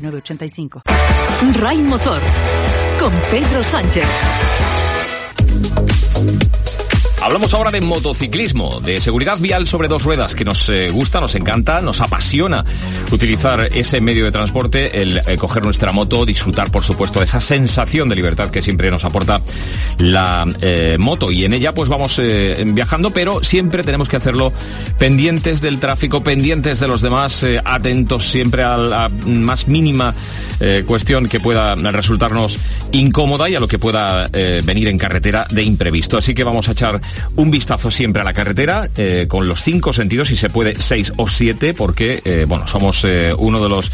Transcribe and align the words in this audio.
906985. 0.00 0.82
Ray 1.60 1.78
Motor 1.78 2.20
con 2.98 3.12
Pedro 3.30 3.62
Sánchez. 3.62 4.06
Hablamos 7.22 7.52
ahora 7.52 7.70
de 7.70 7.82
motociclismo, 7.82 8.80
de 8.80 8.98
seguridad 8.98 9.38
vial 9.38 9.66
sobre 9.66 9.88
dos 9.88 10.04
ruedas, 10.04 10.34
que 10.34 10.42
nos 10.42 10.66
eh, 10.70 10.88
gusta, 10.88 11.20
nos 11.20 11.34
encanta, 11.34 11.82
nos 11.82 12.00
apasiona 12.00 12.64
utilizar 13.12 13.68
ese 13.74 14.00
medio 14.00 14.24
de 14.24 14.32
transporte, 14.32 15.02
el 15.02 15.18
eh, 15.18 15.36
coger 15.36 15.62
nuestra 15.62 15.92
moto, 15.92 16.24
disfrutar, 16.24 16.70
por 16.70 16.82
supuesto, 16.82 17.18
de 17.18 17.26
esa 17.26 17.38
sensación 17.38 18.08
de 18.08 18.16
libertad 18.16 18.48
que 18.50 18.62
siempre 18.62 18.90
nos 18.90 19.04
aporta 19.04 19.42
la 19.98 20.46
eh, 20.62 20.96
moto. 20.98 21.30
Y 21.30 21.44
en 21.44 21.52
ella, 21.52 21.74
pues 21.74 21.90
vamos 21.90 22.18
viajando, 22.64 23.10
pero 23.10 23.44
siempre 23.44 23.84
tenemos 23.84 24.08
que 24.08 24.16
hacerlo 24.16 24.50
pendientes 24.98 25.60
del 25.60 25.78
tráfico, 25.78 26.24
pendientes 26.24 26.80
de 26.80 26.88
los 26.88 27.02
demás, 27.02 27.44
atentos 27.64 28.24
siempre 28.24 28.62
a 28.62 28.78
la 28.78 29.08
más 29.26 29.68
mínima 29.68 30.14
cuestión 30.86 31.28
que 31.28 31.40
pueda 31.40 31.74
resultarnos 31.74 32.58
incómoda 32.92 33.48
y 33.48 33.54
a 33.56 33.60
lo 33.60 33.68
que 33.68 33.78
pueda 33.78 34.28
venir 34.28 34.88
en 34.88 34.98
carretera 34.98 35.46
de 35.50 35.62
imprevisto. 35.62 36.18
Así 36.18 36.34
que 36.34 36.44
vamos 36.44 36.68
a 36.68 36.72
echar 36.72 37.00
un 37.36 37.50
vistazo 37.50 37.90
siempre 37.90 38.22
a 38.22 38.24
la 38.24 38.32
carretera 38.32 38.88
eh, 38.96 39.26
con 39.28 39.46
los 39.46 39.62
cinco 39.62 39.92
sentidos, 39.92 40.28
si 40.28 40.36
se 40.36 40.50
puede 40.50 40.78
seis 40.80 41.12
o 41.16 41.28
siete, 41.28 41.74
porque 41.74 42.20
eh, 42.24 42.44
bueno 42.48 42.66
somos 42.66 43.04
eh, 43.04 43.34
uno 43.36 43.62
de 43.62 43.68
los 43.68 43.90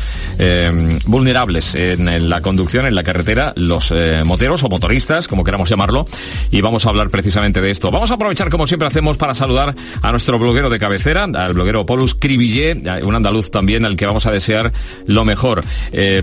vulnerables 1.07 1.75
en, 1.75 2.29
la 2.29 2.41
conducción 2.41 2.87
en 2.87 2.95
la 2.95 3.03
carretera, 3.03 3.53
los 3.57 3.93
moteros 4.25 4.63
o 4.65 4.69
motoristas, 4.69 5.29
como 5.29 5.45
queramos 5.45 5.69
llamarlo, 5.69 6.07
y 6.51 6.61
vamos 6.61 6.87
a 6.87 6.91
hablar 6.91 7.09
precisamente 7.09 7.61
de 7.61 7.71
esto. 7.71 7.91
Vamos 7.91 8.11
a 8.11 8.15
aprovechar 8.15 8.51
como 8.51 8.67
siempre 8.67 8.87
hacemos 8.87 9.17
para 9.17 9.35
saludar 9.35 9.75
a 10.03 10.11
nuestro 10.11 10.39
bloguero 10.39 10.69
de 10.69 10.79
cabecera, 10.79 11.25
al 11.25 11.55
bloguero 11.55 11.87
Polus 11.87 12.15
Cribillé, 12.15 12.77
un 13.03 13.15
andaluz 13.15 13.51
también 13.51 13.85
al 13.85 13.97
que 13.97 14.07
vamos 14.07 14.27
a 14.27 14.31
desear 14.31 14.73
lo 15.07 15.25
mejor. 15.25 15.65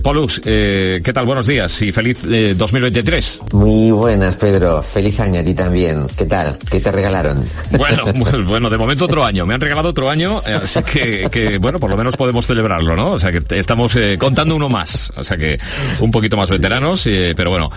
Polus, 0.01 0.39
¿qué 0.39 1.11
tal? 1.13 1.25
Buenos 1.25 1.47
días 1.47 1.81
y 1.81 1.91
feliz 1.91 2.21
2023. 2.21 3.41
Muy 3.53 3.91
buenas, 3.91 4.35
Pedro. 4.35 4.81
Feliz 4.81 5.19
año 5.19 5.39
a 5.39 5.43
ti 5.43 5.53
también. 5.53 6.07
¿Qué 6.15 6.25
tal? 6.25 6.57
¿Qué 6.69 6.79
te 6.83 6.91
regalaron? 6.91 7.43
Bueno, 7.71 8.03
bueno, 8.45 8.69
de 8.69 8.77
momento 8.77 9.05
otro 9.05 9.25
año. 9.25 9.45
Me 9.45 9.55
han 9.55 9.61
regalado 9.61 9.89
otro 9.89 10.09
año, 10.09 10.41
eh, 10.45 10.59
así 10.61 10.83
que, 10.83 11.57
bueno, 11.59 11.79
por 11.79 11.89
lo 11.89 11.97
menos 11.97 12.15
podemos 12.15 12.45
celebrarlo, 12.45 12.95
¿no? 12.95 13.13
O 13.13 13.19
sea 13.19 13.31
que 13.31 13.43
estamos 13.57 13.95
eh, 13.95 14.17
contando 14.19 14.55
uno 14.55 14.69
más. 14.69 15.11
O 15.15 15.23
sea 15.23 15.37
que 15.37 15.59
un 15.99 16.11
poquito 16.11 16.37
más 16.37 16.49
veteranos, 16.49 17.07
eh, 17.07 17.33
pero 17.35 17.49
bueno, 17.49 17.71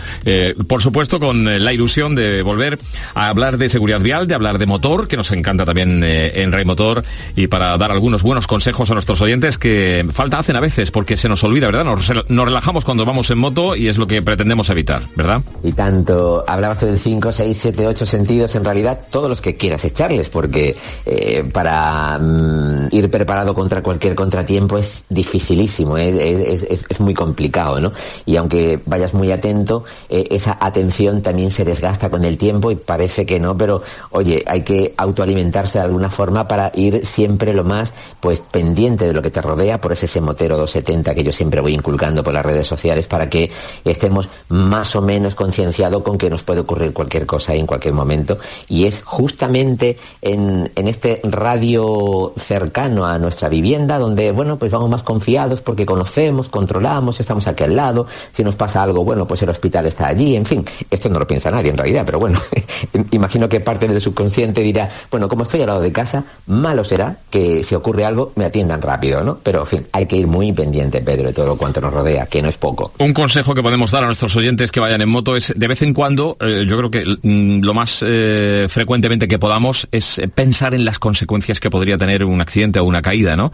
por 0.67 0.83
supuesto 0.83 1.19
con 1.19 1.45
la 1.45 1.73
ilusión 1.73 2.15
de 2.15 2.43
volver 2.43 2.79
a 3.15 3.29
hablar 3.29 3.57
de 3.57 3.69
seguridad 3.69 4.01
vial, 4.01 4.27
de 4.27 4.34
hablar 4.34 4.59
de 4.59 4.67
motor, 4.67 5.09
que 5.09 5.17
nos 5.17 5.31
encanta 5.33 5.65
también 5.65 6.03
en 6.03 6.53
Rey 6.53 6.65
Motor, 6.65 7.05
y 7.37 7.47
para 7.47 7.77
dar 7.79 7.93
algunos 7.93 8.23
buenos 8.23 8.47
consejos 8.47 8.91
a 8.91 8.95
nuestros 8.95 9.21
oyentes 9.21 9.59
que 9.59 10.07
falta 10.12 10.39
hacen 10.39 10.57
a 10.57 10.61
veces 10.61 10.91
porque 10.91 11.17
se 11.17 11.29
nos 11.29 11.45
olvida, 11.45 11.67
¿verdad? 11.67 11.84
Nos, 11.84 12.11
nos 12.29 12.45
relajamos 12.45 12.84
cuando 12.84 13.05
vamos 13.05 13.31
en 13.31 13.39
moto 13.39 13.77
y 13.77 13.89
es 13.89 13.99
lo 13.99 14.07
que 14.07 14.23
pretendemos 14.23 14.69
evitar, 14.71 15.03
¿verdad? 15.15 15.43
Y 15.62 15.73
tanto, 15.73 16.45
hablabas 16.47 16.81
del 16.81 16.99
5, 16.99 17.33
6, 17.33 17.59
7, 17.61 17.87
8 17.87 18.07
sentidos, 18.07 18.55
en 18.57 18.65
realidad 18.65 18.95
todos 19.11 19.28
los 19.28 19.41
que 19.41 19.55
quieras 19.55 19.84
echarles, 19.84 20.28
porque 20.28 20.76
eh, 21.04 21.44
para 21.53 22.19
mm, 22.19 22.88
ir 22.91 23.10
preparado 23.10 23.54
contra 23.54 23.82
cualquier 23.82 24.15
contratiempo 24.15 24.78
es 24.78 25.04
dificilísimo, 25.09 25.97
es, 25.98 27.00
muy 27.00 27.15
complicado, 27.15 27.81
¿no? 27.81 27.93
Y 28.25 28.37
aunque 28.37 28.81
vayas 28.87 29.15
muy 29.15 29.31
atento, 29.31 29.84
eh, 30.09 30.26
esa 30.31 30.56
atención 30.60 31.22
también 31.22 31.50
se 31.50 31.65
desgasta 31.65 32.10
con 32.10 32.25
el 32.25 32.38
tiempo 32.38 32.71
y 32.71 32.76
parece 32.76 33.26
que 33.26 33.38
no, 33.38 33.56
pero 33.56 33.82
oye, 34.10 34.43
hay 34.47 34.62
que 34.62 34.94
autoalimentarse 34.97 35.78
de 35.78 35.84
alguna 35.84 36.10
forma 36.10 36.48
para 36.48 36.72
ir 36.75 37.06
siempre 37.06 37.53
lo 37.53 37.65
más 37.65 37.92
pues 38.21 38.41
pendiente 38.41 39.06
de 39.06 39.12
lo 39.12 39.22
que 39.22 39.31
te 39.31 39.42
rodea, 39.42 39.81
por 39.81 39.92
ese 39.92 40.21
motero 40.21 40.56
270 40.56 41.15
que 41.15 41.22
yo 41.22 41.32
siempre 41.32 41.60
voy 41.60 41.75
inculcando 41.75 42.22
por 42.25 42.32
las 42.32 42.44
redes 42.44 42.66
sociales 42.66 43.06
para 43.06 43.28
que 43.28 43.50
estemos 43.84 44.28
más 44.48 44.97
o 44.97 45.03
menos 45.03 45.34
concienciados 45.34 46.03
con 46.03 46.19
que 46.19 46.31
nos 46.31 46.42
puede 46.42 46.60
ocurrir 46.60 46.92
cualquier 46.92 47.26
cosa 47.26 47.54
en 47.54 47.66
cualquier 47.66 47.94
momento 47.94 48.38
y 48.69 48.85
es 48.86 49.02
justamente 49.02 49.98
en, 50.22 50.70
en, 50.74 50.88
este 50.88 51.20
radio 51.24 52.32
cercano 52.36 53.06
a 53.06 53.19
nuestra 53.19 53.48
vivienda 53.48 53.98
donde, 53.98 54.32
bueno, 54.32 54.58
pues 54.58 54.70
vamos 54.72 54.91
más 54.91 55.02
confiados 55.02 55.60
porque 55.60 55.86
conocemos, 55.86 56.48
controlamos, 56.48 57.20
estamos 57.20 57.47
aquí 57.47 57.64
al 57.64 57.76
lado, 57.76 58.06
si 58.32 58.44
nos 58.44 58.56
pasa 58.56 58.82
algo, 58.82 59.04
bueno, 59.04 59.26
pues 59.26 59.42
el 59.42 59.48
hospital 59.48 59.86
está 59.86 60.08
allí, 60.08 60.36
en 60.36 60.47
fin, 60.47 60.64
esto 60.91 61.08
no 61.08 61.19
lo 61.19 61.26
piensa 61.26 61.50
nadie 61.50 61.70
en 61.70 61.76
realidad, 61.76 62.02
pero 62.04 62.19
bueno, 62.19 62.41
imagino 63.10 63.48
que 63.48 63.60
parte 63.60 63.88
del 63.88 64.00
subconsciente 64.00 64.62
dirá, 64.62 64.91
bueno, 65.10 65.28
como 65.28 65.42
estoy 65.42 65.60
al 65.62 65.68
lado 65.68 65.80
de 65.80 65.92
casa, 65.92 66.24
malo 66.47 66.84
será 66.84 67.16
que 67.30 67.62
si 67.62 67.74
ocurre 67.74 68.04
algo 68.04 68.32
me 68.36 68.44
atiendan 68.44 68.80
rápido, 68.82 69.22
¿no? 69.22 69.38
Pero, 69.42 69.60
en 69.60 69.66
fin, 69.66 69.86
hay 69.92 70.06
que 70.06 70.16
ir 70.16 70.26
muy 70.26 70.53
pendiente, 70.53 71.00
Pedro, 71.00 71.28
de 71.28 71.32
todo 71.32 71.56
cuanto 71.56 71.80
nos 71.80 71.92
rodea, 71.92 72.26
que 72.26 72.42
no 72.42 72.48
es 72.48 72.56
poco. 72.56 72.92
Un 72.98 73.12
consejo 73.12 73.54
que 73.54 73.62
podemos 73.62 73.91
dar 73.91 74.04
a 74.04 74.06
nuestros 74.06 74.34
oyentes 74.36 74.72
que 74.72 74.80
vayan 74.80 75.00
en 75.00 75.08
moto 75.08 75.36
es, 75.36 75.53
de 75.54 75.68
vez 75.68 75.82
en 75.82 75.94
cuando, 75.94 76.36
eh, 76.41 76.64
yo 76.68 76.76
creo 76.76 76.91
que 76.91 77.04
mm, 77.22 77.64
lo 77.64 77.74
más 77.74 78.03
eh, 78.06 78.66
frecuente 78.76 79.26
que 79.26 79.38
podamos 79.38 79.88
es 79.91 80.19
eh, 80.19 80.28
pensar 80.28 80.75
en 80.75 80.84
las 80.84 80.98
consecuencias 80.98 81.60
que 81.60 81.70
podría 81.70 81.97
tener 81.97 82.26
un 82.26 82.42
accidente 82.42 82.78
o 82.78 82.84
una 82.84 83.00
caída, 83.00 83.34
¿no? 83.34 83.50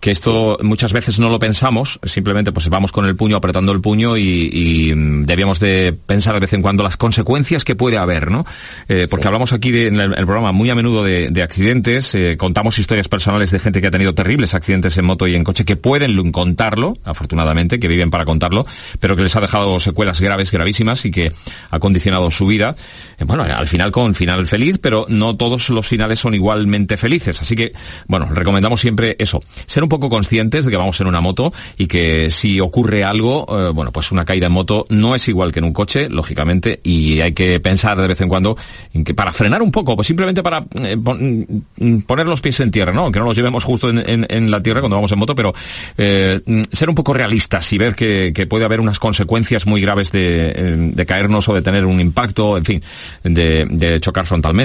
Que 0.00 0.10
esto 0.10 0.58
muchas 0.60 0.92
veces 0.92 1.18
no 1.18 1.30
lo 1.30 1.38
pensamos, 1.38 1.98
simplemente 2.04 2.52
pues 2.52 2.68
vamos 2.68 2.92
con 2.92 3.06
el 3.06 3.16
puño 3.16 3.36
apretando 3.36 3.72
el 3.72 3.80
puño 3.80 4.18
y, 4.18 4.92
mm, 4.94 5.24
debíamos 5.24 5.60
de 5.60 5.96
pensar 6.06 6.34
de 6.34 6.40
vez 6.40 6.52
en 6.52 6.60
cuando 6.60 6.82
las 6.82 6.98
consecuencias 6.98 7.64
que 7.64 7.74
puede 7.74 7.96
haber, 7.96 8.30
¿no? 8.30 8.44
Eh, 8.88 9.06
porque 9.08 9.28
hablamos 9.28 9.54
aquí 9.54 9.86
en 9.86 9.98
el, 9.98 10.12
programa 10.26 10.52
muy 10.52 10.68
a 10.68 10.74
menudo 10.74 11.02
de, 11.02 11.42
accidentes, 11.42 12.14
eh, 12.14 12.36
contamos 12.36 12.78
historias 12.78 13.08
personales 13.08 13.50
de 13.52 13.58
gente 13.58 13.80
que 13.80 13.86
ha 13.86 13.90
tenido 13.90 14.12
terribles 14.12 14.52
accidentes 14.52 14.98
en 14.98 15.06
moto 15.06 15.26
y 15.26 15.34
en 15.36 15.44
coche 15.44 15.64
que 15.64 15.76
pueden 15.76 16.32
contarlo, 16.32 16.98
afortunadamente, 17.04 17.80
que 17.80 17.88
viven 17.88 18.10
para 18.10 18.26
contarlo, 18.26 18.66
pero 19.00 19.16
que 19.16 19.22
les 19.22 19.34
ha 19.36 19.40
dejado 19.40 19.80
secuelas 19.80 20.20
graves, 20.20 20.52
gravísimas 20.52 21.06
y 21.06 21.10
que 21.10 21.32
ha 21.70 21.78
condicionado 21.78 22.30
su 22.30 22.44
vida. 22.46 22.76
bueno, 23.20 23.44
al 23.44 23.68
final 23.68 23.90
con 23.90 24.14
final 24.14 24.46
feliz, 24.46 24.65
pero 24.80 25.06
no 25.08 25.36
todos 25.36 25.70
los 25.70 25.86
finales 25.86 26.20
son 26.20 26.34
igualmente 26.34 26.96
felices. 26.96 27.40
Así 27.40 27.54
que, 27.54 27.72
bueno, 28.06 28.26
recomendamos 28.26 28.80
siempre 28.80 29.16
eso, 29.18 29.40
ser 29.66 29.82
un 29.82 29.88
poco 29.88 30.08
conscientes 30.08 30.64
de 30.64 30.70
que 30.70 30.76
vamos 30.76 31.00
en 31.00 31.06
una 31.06 31.20
moto 31.20 31.52
y 31.78 31.86
que 31.86 32.30
si 32.30 32.60
ocurre 32.60 33.04
algo, 33.04 33.46
eh, 33.48 33.70
bueno, 33.72 33.92
pues 33.92 34.12
una 34.12 34.24
caída 34.24 34.46
en 34.46 34.52
moto 34.52 34.84
no 34.88 35.14
es 35.14 35.28
igual 35.28 35.52
que 35.52 35.60
en 35.60 35.66
un 35.66 35.72
coche, 35.72 36.08
lógicamente, 36.08 36.80
y 36.82 37.20
hay 37.20 37.32
que 37.32 37.60
pensar 37.60 38.00
de 38.00 38.06
vez 38.08 38.20
en 38.20 38.28
cuando 38.28 38.56
en 38.92 39.04
que 39.04 39.14
para 39.14 39.32
frenar 39.32 39.62
un 39.62 39.70
poco, 39.70 39.94
pues 39.94 40.08
simplemente 40.08 40.42
para 40.42 40.64
eh, 40.82 40.96
mm, 40.96 42.00
poner 42.00 42.26
los 42.26 42.40
pies 42.40 42.60
en 42.60 42.70
tierra, 42.70 42.92
¿no? 42.92 43.10
Que 43.12 43.18
no 43.18 43.26
los 43.26 43.36
llevemos 43.36 43.64
justo 43.64 43.90
en, 43.90 44.50
la 44.50 44.60
tierra 44.60 44.80
cuando 44.80 44.96
vamos 44.96 45.12
en 45.12 45.18
moto, 45.18 45.34
pero 45.34 45.54
eh, 45.96 46.40
mm, 46.44 46.62
ser 46.70 46.88
un 46.88 46.94
poco 46.94 47.12
realistas 47.12 47.72
y 47.72 47.78
ver 47.78 47.94
que, 47.94 48.46
puede 48.48 48.64
haber 48.64 48.80
unas 48.80 49.00
consecuencias 49.00 49.66
muy 49.66 49.80
graves 49.80 50.12
de, 50.12 51.04
caernos 51.06 51.48
o 51.48 51.54
de 51.54 51.62
tener 51.62 51.84
un 51.84 52.00
impacto, 52.00 52.56
en 52.56 52.64
fin, 52.64 52.82
de 53.24 53.98
chocar 54.00 54.26
frontalmente. 54.26 54.55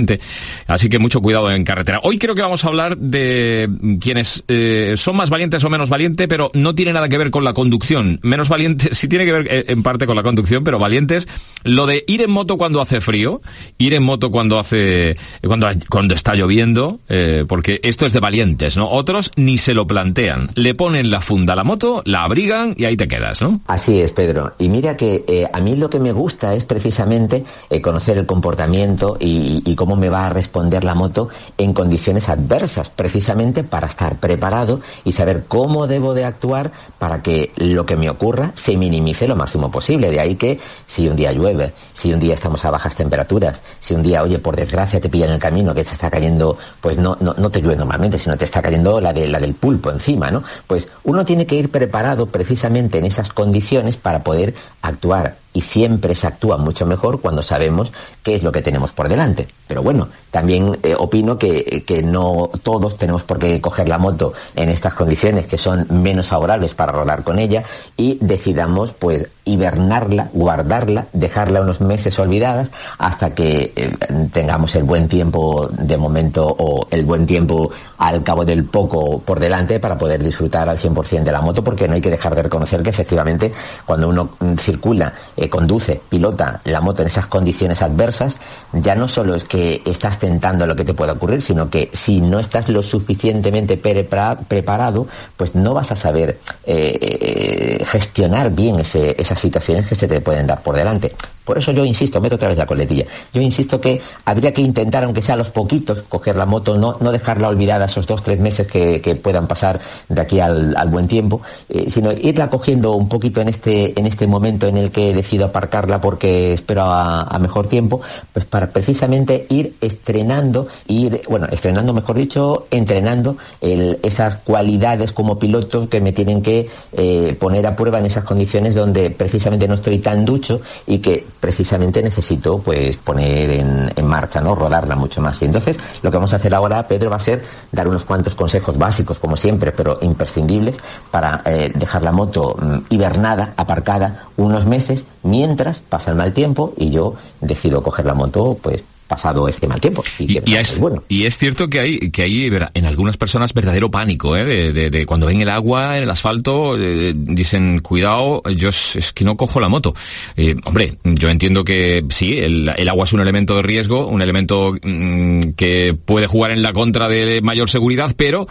Así 0.68 0.90
que 0.90 1.00
mucho 1.00 1.22
cuidado 1.22 1.52
en 1.52 1.64
carretera. 1.64 2.00
Hoy 2.04 2.18
creo 2.18 2.36
que 2.36 2.42
vamos 2.42 2.64
a 2.64 2.68
hablar 2.68 2.98
de 2.98 3.70
quienes 4.00 4.44
eh, 4.48 4.96
son 4.98 5.16
más 5.16 5.30
valientes 5.30 5.64
o 5.64 5.70
menos 5.70 5.90
valientes, 5.90 6.28
pero 6.28 6.52
no 6.54 6.76
tiene 6.76 6.94
nada 6.94 7.10
que 7.10 7.18
ver 7.18 7.32
con 7.32 7.44
la 7.44 7.54
conducción. 7.54 8.20
Menos 8.24 8.50
valientes, 8.50 8.98
sí 8.98 9.08
tiene 9.08 9.26
que 9.26 9.32
ver 9.32 9.48
eh, 9.50 9.66
en 9.68 9.84
parte 9.84 10.06
con 10.08 10.16
la 10.16 10.24
conducción, 10.24 10.64
pero 10.64 10.80
valientes, 10.80 11.28
lo 11.64 11.86
de 11.86 12.04
ir 12.08 12.22
en 12.22 12.32
moto 12.32 12.58
cuando 12.58 12.82
hace 12.82 13.02
frío, 13.02 13.42
ir 13.78 13.94
en 13.94 14.04
moto 14.04 14.32
cuando 14.32 14.60
hace, 14.60 15.18
cuando, 15.46 15.68
cuando 15.90 16.16
está 16.16 16.36
lloviendo, 16.36 17.00
eh, 17.10 17.46
porque 17.48 17.80
esto 17.84 18.06
es 18.06 18.14
de 18.14 18.20
valientes, 18.20 18.78
¿no? 18.78 18.90
Otros 18.90 19.32
ni 19.36 19.58
se 19.58 19.74
lo 19.74 19.88
plantean. 19.88 20.48
Le 20.56 20.74
ponen 20.74 21.12
la 21.12 21.22
funda 21.22 21.54
a 21.54 21.56
la 21.56 21.64
moto, 21.64 22.02
la 22.06 22.24
abrigan 22.24 22.76
y 22.78 22.86
ahí 22.86 22.96
te 22.96 23.08
quedas, 23.08 23.42
¿no? 23.42 23.62
Así 23.68 24.00
es, 24.00 24.12
Pedro. 24.12 24.54
Y 24.58 24.70
mira 24.70 24.96
que 24.96 25.50
a 25.52 25.60
mí 25.60 25.76
lo 25.76 25.90
que 25.90 26.00
me 26.00 26.12
gusta 26.12 26.54
es 26.54 26.66
precisamente 26.66 27.44
conocer 27.82 28.18
el 28.18 28.26
comportamiento 28.26 29.18
y 29.20 29.62
y 29.66 29.71
cómo 29.76 29.96
me 29.96 30.10
va 30.10 30.28
a 30.28 30.30
responder 30.30 30.84
la 30.84 30.96
moto 30.96 31.30
en 31.58 31.74
condiciones 31.74 32.30
adversas, 32.30 32.90
precisamente 32.90 33.64
para 33.64 33.88
estar 33.88 34.18
preparado 34.18 34.82
y 35.04 35.14
saber 35.14 35.46
cómo 35.48 35.88
debo 35.88 36.14
de 36.14 36.26
actuar 36.26 36.72
para 36.98 37.22
que 37.22 37.52
lo 37.56 37.86
que 37.86 37.96
me 37.96 38.10
ocurra 38.10 38.52
se 38.56 38.78
minimice 38.78 39.28
lo 39.28 39.36
máximo 39.36 39.72
posible. 39.72 40.12
De 40.12 40.20
ahí 40.20 40.36
que 40.36 40.60
si 40.88 41.08
un 41.08 41.16
día 41.16 41.32
llueve, 41.32 41.74
si 41.94 42.14
un 42.14 42.20
día 42.20 42.34
estamos 42.34 42.64
a 42.66 42.72
bajas 42.72 42.96
temperaturas, 42.96 43.62
si 43.80 43.94
un 43.94 44.04
día, 44.04 44.24
oye, 44.24 44.40
por 44.40 44.56
desgracia 44.56 45.00
te 45.00 45.10
pilla 45.10 45.26
en 45.26 45.34
el 45.34 45.40
camino 45.40 45.74
que 45.74 45.84
te 45.84 45.92
está 45.92 46.10
cayendo, 46.10 46.58
pues 46.80 46.98
no, 46.98 47.18
no, 47.20 47.34
no 47.38 47.50
te 47.50 47.62
llueve 47.62 47.78
normalmente, 47.78 48.20
sino 48.20 48.38
te 48.38 48.46
está 48.46 48.62
cayendo 48.62 49.00
la, 49.02 49.14
de, 49.14 49.28
la 49.28 49.40
del 49.40 49.54
pulpo 49.54 49.92
encima, 49.92 50.32
¿no? 50.32 50.44
Pues 50.68 50.88
uno 51.04 51.26
tiene 51.26 51.46
que 51.46 51.56
ir 51.56 51.70
preparado 51.70 52.28
precisamente 52.28 52.98
en 52.98 53.06
esas 53.06 53.34
condiciones 53.34 53.98
para 53.98 54.24
poder 54.24 54.54
actuar 54.82 55.41
y 55.54 55.62
siempre 55.62 56.16
se 56.16 56.28
actúa 56.28 56.58
mucho 56.58 56.86
mejor 56.86 57.22
cuando 57.22 57.44
sabemos 57.44 57.92
qué 58.24 58.36
es 58.36 58.44
lo 58.44 58.52
que 58.52 58.62
tenemos 58.62 58.94
por 58.94 59.10
delante. 59.10 59.48
Pero 59.68 59.84
bueno, 59.84 60.08
también 60.32 60.78
eh, 60.84 60.96
opino 60.98 61.38
que, 61.38 61.84
que, 61.86 62.02
no 62.02 62.50
todos 62.64 62.98
tenemos 62.98 63.24
por 63.24 63.40
qué 63.40 63.60
coger 63.62 63.88
la 63.88 63.98
moto 63.98 64.34
en 64.56 64.70
estas 64.70 64.94
condiciones 64.94 65.46
que 65.46 65.58
son 65.58 65.88
menos 65.90 66.28
favorables 66.28 66.74
para 66.76 66.92
rodar 66.92 67.24
con 67.24 67.40
ella 67.40 67.64
y 67.98 68.18
decidamos 68.22 68.94
pues 68.94 69.28
hibernarla, 69.44 70.30
guardarla, 70.34 71.08
dejarla 71.14 71.62
unos 71.62 71.82
meses 71.82 72.18
olvidadas 72.20 72.70
hasta 72.98 73.32
que 73.32 73.74
eh, 73.76 73.98
tengamos 74.32 74.76
el 74.76 74.84
buen 74.84 75.08
tiempo 75.08 75.70
de 75.72 75.98
momento 75.98 76.56
o 76.58 76.88
el 76.92 77.04
buen 77.06 77.26
tiempo 77.26 77.72
al 77.98 78.24
cabo 78.24 78.46
del 78.46 78.66
poco 78.66 79.20
por 79.20 79.40
delante 79.40 79.80
para 79.80 79.98
poder 79.98 80.24
disfrutar 80.24 80.70
al 80.70 80.78
100% 80.78 81.24
de 81.24 81.32
la 81.32 81.42
moto 81.42 81.64
porque 81.64 81.88
no 81.88 81.96
hay 81.96 82.02
que 82.02 82.12
dejar 82.12 82.36
de 82.36 82.44
reconocer 82.44 82.84
que 82.84 82.92
efectivamente 82.92 83.52
cuando 83.86 84.10
uno 84.10 84.30
mm, 84.40 84.56
circula 84.56 85.14
eh, 85.42 85.50
conduce, 85.50 86.00
pilota 86.08 86.62
la 86.66 86.82
moto 86.82 87.02
en 87.02 87.08
esas 87.08 87.26
condiciones 87.26 87.82
adversas, 87.82 88.38
ya 88.74 88.94
no 88.94 89.08
solo 89.08 89.34
es 89.34 89.44
que 89.44 89.82
estás 89.86 90.20
tentando 90.20 90.68
lo 90.68 90.76
que 90.76 90.86
te 90.86 90.94
pueda 90.94 91.14
ocurrir, 91.14 91.42
sino 91.42 91.68
que 91.68 91.90
si 91.94 92.22
no 92.22 92.40
estás 92.40 92.70
lo 92.70 92.84
suficientemente 92.84 93.76
preparado, 93.76 95.08
pues 95.36 95.56
no 95.56 95.74
vas 95.74 95.92
a 95.92 95.96
saber 95.96 96.40
eh, 96.64 96.98
eh, 97.02 97.86
gestionar 97.86 98.52
bien 98.52 98.80
ese, 98.80 99.20
esas 99.20 99.40
situaciones 99.40 99.88
que 99.88 99.96
se 99.96 100.08
te 100.08 100.22
pueden 100.22 100.46
dar 100.46 100.62
por 100.62 100.76
delante. 100.76 101.16
Por 101.44 101.58
eso 101.58 101.72
yo 101.72 101.84
insisto, 101.86 102.22
meto 102.22 102.36
otra 102.36 102.50
vez 102.50 102.58
la 102.58 102.66
coletilla, 102.66 103.06
yo 103.34 103.42
insisto 103.42 103.80
que 103.82 104.02
habría 104.26 104.54
que 104.54 104.62
intentar, 104.62 105.04
aunque 105.04 105.22
sea 105.22 105.36
a 105.36 105.38
los 105.38 105.50
poquitos, 105.50 106.04
coger 106.04 106.36
la 106.36 106.46
moto, 106.46 106.78
no, 106.78 106.98
no 107.00 107.12
dejarla 107.12 107.48
olvidada 107.48 107.86
esos 107.86 108.08
dos, 108.08 108.24
tres 108.24 108.40
meses 108.40 108.68
que, 108.68 109.02
puedan 109.22 109.48
pasar 109.48 109.80
de 110.08 110.22
aquí 110.22 110.40
al, 110.40 110.76
buen 110.90 111.08
tiempo, 111.08 111.42
sino 111.88 112.12
irla 112.12 112.50
cogiendo 112.50 112.94
un 112.94 113.10
poquito 113.10 113.42
en 113.42 113.50
este, 113.50 114.00
en 114.00 114.06
este 114.06 114.26
momento 114.28 114.68
en 114.68 114.78
el 114.78 114.92
que 114.92 115.14
decido 115.14 115.46
aparcarla 115.46 116.00
porque 116.00 116.54
espero 116.54 116.84
a, 116.84 117.38
mejor 117.40 117.68
tiempo, 117.68 118.02
pues 118.34 118.46
para 118.46 118.70
precisamente 118.72 119.48
ir 119.50 119.76
estrenando, 119.82 120.68
ir, 120.88 121.22
bueno, 121.28 121.48
estrenando 121.52 121.94
mejor 121.94 122.16
dicho, 122.16 122.68
entrenando 122.72 123.38
esas 123.62 124.38
cualidades 124.38 125.12
como 125.14 125.40
piloto 125.40 125.90
que 125.90 126.02
me 126.02 126.14
tienen 126.14 126.42
que 126.42 126.68
eh, 126.94 127.36
poner 127.40 127.66
a 127.68 127.76
prueba 127.76 128.00
en 128.00 128.06
esas 128.06 128.24
condiciones 128.24 128.76
donde 128.76 129.10
precisamente 129.10 129.68
no 129.68 129.76
estoy 129.76 130.00
tan 130.00 130.26
ducho 130.26 130.62
y 130.86 131.00
que 131.00 131.26
precisamente 131.42 132.02
necesito 132.02 132.60
pues 132.60 132.96
poner 132.98 133.52
en, 133.52 134.06
marcha, 134.06 134.40
¿no? 134.40 134.56
Rodarla 134.56 134.96
mucho 134.96 135.22
más. 135.22 135.42
Y 135.42 135.46
entonces 135.46 135.78
lo 136.02 136.12
que 136.12 136.18
vamos 136.18 136.32
a 136.34 136.38
hacer 136.38 136.54
ahora, 136.54 136.88
Pedro, 136.88 137.10
va 137.10 137.16
a 137.18 137.20
ser 137.20 137.44
dar 137.72 137.88
unos 137.88 138.06
cuantos 138.06 138.36
consejos 138.36 138.78
básicos, 138.78 139.20
como 139.20 139.36
siempre, 139.36 139.72
pero 139.72 139.98
imprescindibles, 140.02 140.78
para 141.10 141.42
eh, 141.46 141.72
dejar 141.74 142.04
la 142.04 142.12
moto 142.12 142.56
mm, 142.62 142.78
hibernada, 142.90 143.54
aparcada, 143.58 144.28
unos 144.38 144.66
meses 144.66 145.06
mientras 145.24 145.80
pasa 145.80 146.12
el 146.12 146.18
mal 146.18 146.34
tiempo 146.34 146.74
y 146.78 146.92
yo 146.92 147.16
decido 147.42 147.82
coger 147.82 148.06
la 148.06 148.14
moto 148.14 148.58
pues 148.62 148.84
pasado 149.12 149.50
este 149.50 149.68
mal 149.68 149.82
tiempo. 149.82 150.04
Y, 150.20 150.56
es, 150.56 150.80
bueno. 150.80 151.04
y 151.10 151.26
es 151.26 151.38
cierto 151.38 151.70
que 151.70 151.82
hay, 151.82 152.12
que 152.12 152.24
hay 152.24 152.50
en 152.74 152.86
algunas 152.86 153.18
personas 153.18 153.54
verdadero 153.54 153.92
pánico, 153.92 154.38
¿eh? 154.38 154.72
de, 154.72 155.06
cuando 155.06 155.26
ven 155.28 155.42
el 155.42 155.50
agua 155.50 155.98
en 155.98 156.04
el 156.04 156.10
asfalto, 156.10 156.78
eh, 156.78 157.14
dicen, 157.14 157.80
cuidado, 157.80 158.42
yo 158.56 158.70
es, 158.70 159.12
que 159.14 159.26
no 159.26 159.36
cojo 159.36 159.60
la 159.60 159.68
moto. 159.68 159.94
Eh, 160.38 160.56
hombre, 160.64 160.96
yo 161.04 161.30
entiendo 161.30 161.66
que 161.66 162.06
sí, 162.10 162.40
el, 162.40 162.70
agua 162.88 163.04
es 163.04 163.12
un 163.12 163.20
elemento 163.20 163.58
de 163.58 163.64
riesgo, 163.64 164.08
un 164.08 164.22
elemento 164.22 164.74
mm, 164.82 165.52
que 165.58 165.94
puede 165.94 166.28
jugar 166.28 166.52
en 166.52 166.62
la 166.62 166.72
contra 166.72 167.10
de 167.10 167.42
mayor 167.42 167.70
seguridad, 167.70 168.14
pero 168.16 168.48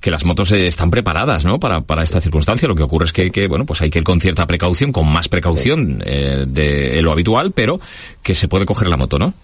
que 0.00 0.10
las 0.10 0.24
motos 0.24 0.50
están 0.50 0.90
preparadas, 0.90 1.44
¿no? 1.44 1.60
Para, 1.60 1.82
para 1.82 2.02
esta 2.02 2.20
circunstancia. 2.20 2.66
Lo 2.66 2.74
que 2.74 2.82
ocurre 2.82 3.04
es 3.04 3.12
que 3.12 3.22
hay 3.22 3.30
que, 3.30 3.46
bueno, 3.46 3.64
pues 3.66 3.80
hay 3.82 3.90
que 3.90 3.98
ir 3.98 4.04
con 4.04 4.18
cierta 4.18 4.46
precaución, 4.46 4.92
con 4.92 5.06
más 5.06 5.28
precaución 5.28 6.02
eh, 6.04 6.46
de 6.48 7.00
lo 7.02 7.12
habitual, 7.12 7.52
pero 7.52 7.80
que 8.22 8.34
se 8.34 8.48
puede 8.48 8.66
coger 8.66 8.88
la 8.88 8.96
moto, 8.96 9.18
¿no? 9.18 9.34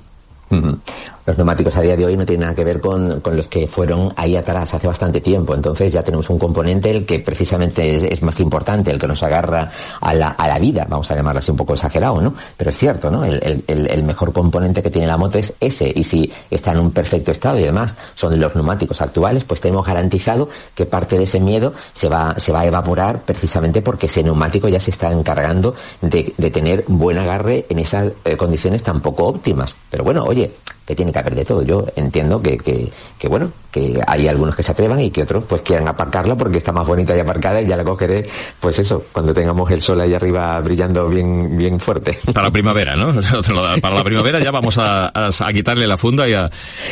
Los 0.48 1.36
neumáticos 1.36 1.74
a 1.74 1.80
día 1.80 1.96
de 1.96 2.06
hoy 2.06 2.16
no 2.16 2.24
tienen 2.24 2.42
nada 2.42 2.54
que 2.54 2.62
ver 2.62 2.80
con, 2.80 3.20
los 3.24 3.48
que 3.48 3.66
fueron 3.66 4.12
ahí 4.14 4.36
atrás 4.36 4.72
hace 4.74 4.86
bastante 4.86 5.20
tiempo. 5.20 5.56
Entonces 5.56 5.92
ya 5.92 6.04
tenemos 6.04 6.30
un 6.30 6.38
componente 6.38 6.88
el 6.88 7.04
que 7.04 7.18
precisamente 7.18 8.12
es, 8.12 8.22
más 8.22 8.38
importante, 8.38 8.92
el 8.92 8.98
que 8.98 9.08
nos 9.08 9.24
agarra 9.24 9.68
a 10.00 10.14
la, 10.14 10.28
a 10.28 10.46
la, 10.46 10.58
vida, 10.60 10.86
vamos 10.88 11.10
a 11.10 11.16
llamarlo 11.16 11.40
así 11.40 11.50
un 11.50 11.56
poco 11.56 11.74
exagerado, 11.74 12.20
¿no? 12.20 12.32
Pero 12.56 12.70
es 12.70 12.78
cierto, 12.78 13.10
¿no? 13.10 13.24
El, 13.24 13.64
el, 13.66 14.02
mejor 14.04 14.32
componente 14.32 14.82
que 14.84 14.90
tiene 14.90 15.08
la 15.08 15.16
moto 15.16 15.38
es 15.38 15.52
ese. 15.58 15.92
Y 15.92 16.04
si 16.04 16.32
está 16.48 16.70
en 16.70 16.78
un 16.78 16.92
perfecto 16.92 17.32
estado 17.32 17.58
y 17.58 17.64
además 17.64 17.96
son 18.14 18.38
los 18.38 18.54
neumáticos 18.54 19.00
actuales, 19.00 19.42
pues 19.42 19.60
tenemos 19.60 19.84
garantizado 19.84 20.48
que 20.76 20.86
parte 20.86 21.18
de 21.18 21.24
ese 21.24 21.40
miedo 21.40 21.72
se 21.92 22.08
va, 22.08 22.38
se 22.38 22.52
va 22.52 22.60
a 22.60 22.66
evaporar 22.66 23.22
precisamente 23.22 23.82
porque 23.82 24.06
ese 24.06 24.22
neumático 24.22 24.68
ya 24.68 24.78
se 24.78 24.92
está 24.92 25.10
encargando 25.10 25.74
de, 26.00 26.32
de 26.36 26.50
tener 26.50 26.84
buen 26.86 27.18
agarre 27.18 27.66
en 27.68 27.80
esas 27.80 28.12
eh, 28.24 28.36
condiciones 28.36 28.84
tan 28.84 29.00
poco 29.00 29.24
óptimas. 29.24 29.74
Pero 29.90 30.04
bueno, 30.04 30.22
oye, 30.22 30.35
oye, 30.36 30.50
que 30.86 30.94
tiene 30.94 31.12
que 31.12 31.18
haber 31.18 31.34
de 31.34 31.44
todo. 31.44 31.62
Yo 31.62 31.84
entiendo 31.96 32.40
que, 32.40 32.56
que, 32.58 32.90
que, 33.18 33.28
bueno, 33.28 33.50
que 33.72 34.00
hay 34.06 34.28
algunos 34.28 34.54
que 34.54 34.62
se 34.62 34.70
atrevan 34.70 35.00
y 35.00 35.10
que 35.10 35.22
otros 35.22 35.44
pues 35.44 35.62
quieran 35.62 35.88
aparcarla 35.88 36.36
porque 36.36 36.58
está 36.58 36.72
más 36.72 36.86
bonita 36.86 37.14
y 37.16 37.18
aparcada 37.18 37.60
y 37.60 37.66
ya 37.66 37.76
la 37.76 37.84
cogeré, 37.84 38.26
pues 38.60 38.78
eso, 38.78 39.02
cuando 39.12 39.34
tengamos 39.34 39.68
el 39.72 39.82
sol 39.82 40.00
ahí 40.00 40.14
arriba 40.14 40.58
brillando 40.60 41.08
bien, 41.08 41.58
bien 41.58 41.80
fuerte. 41.80 42.18
Para 42.32 42.50
primavera, 42.52 42.94
¿no? 42.94 43.12
Para 43.82 43.96
la 43.96 44.04
primavera 44.04 44.38
ya 44.38 44.52
vamos 44.52 44.78
a, 44.78 45.10
a, 45.12 45.52
quitarle 45.52 45.88
la 45.88 45.96
funda 45.96 46.28
y 46.28 46.34
a, 46.34 46.48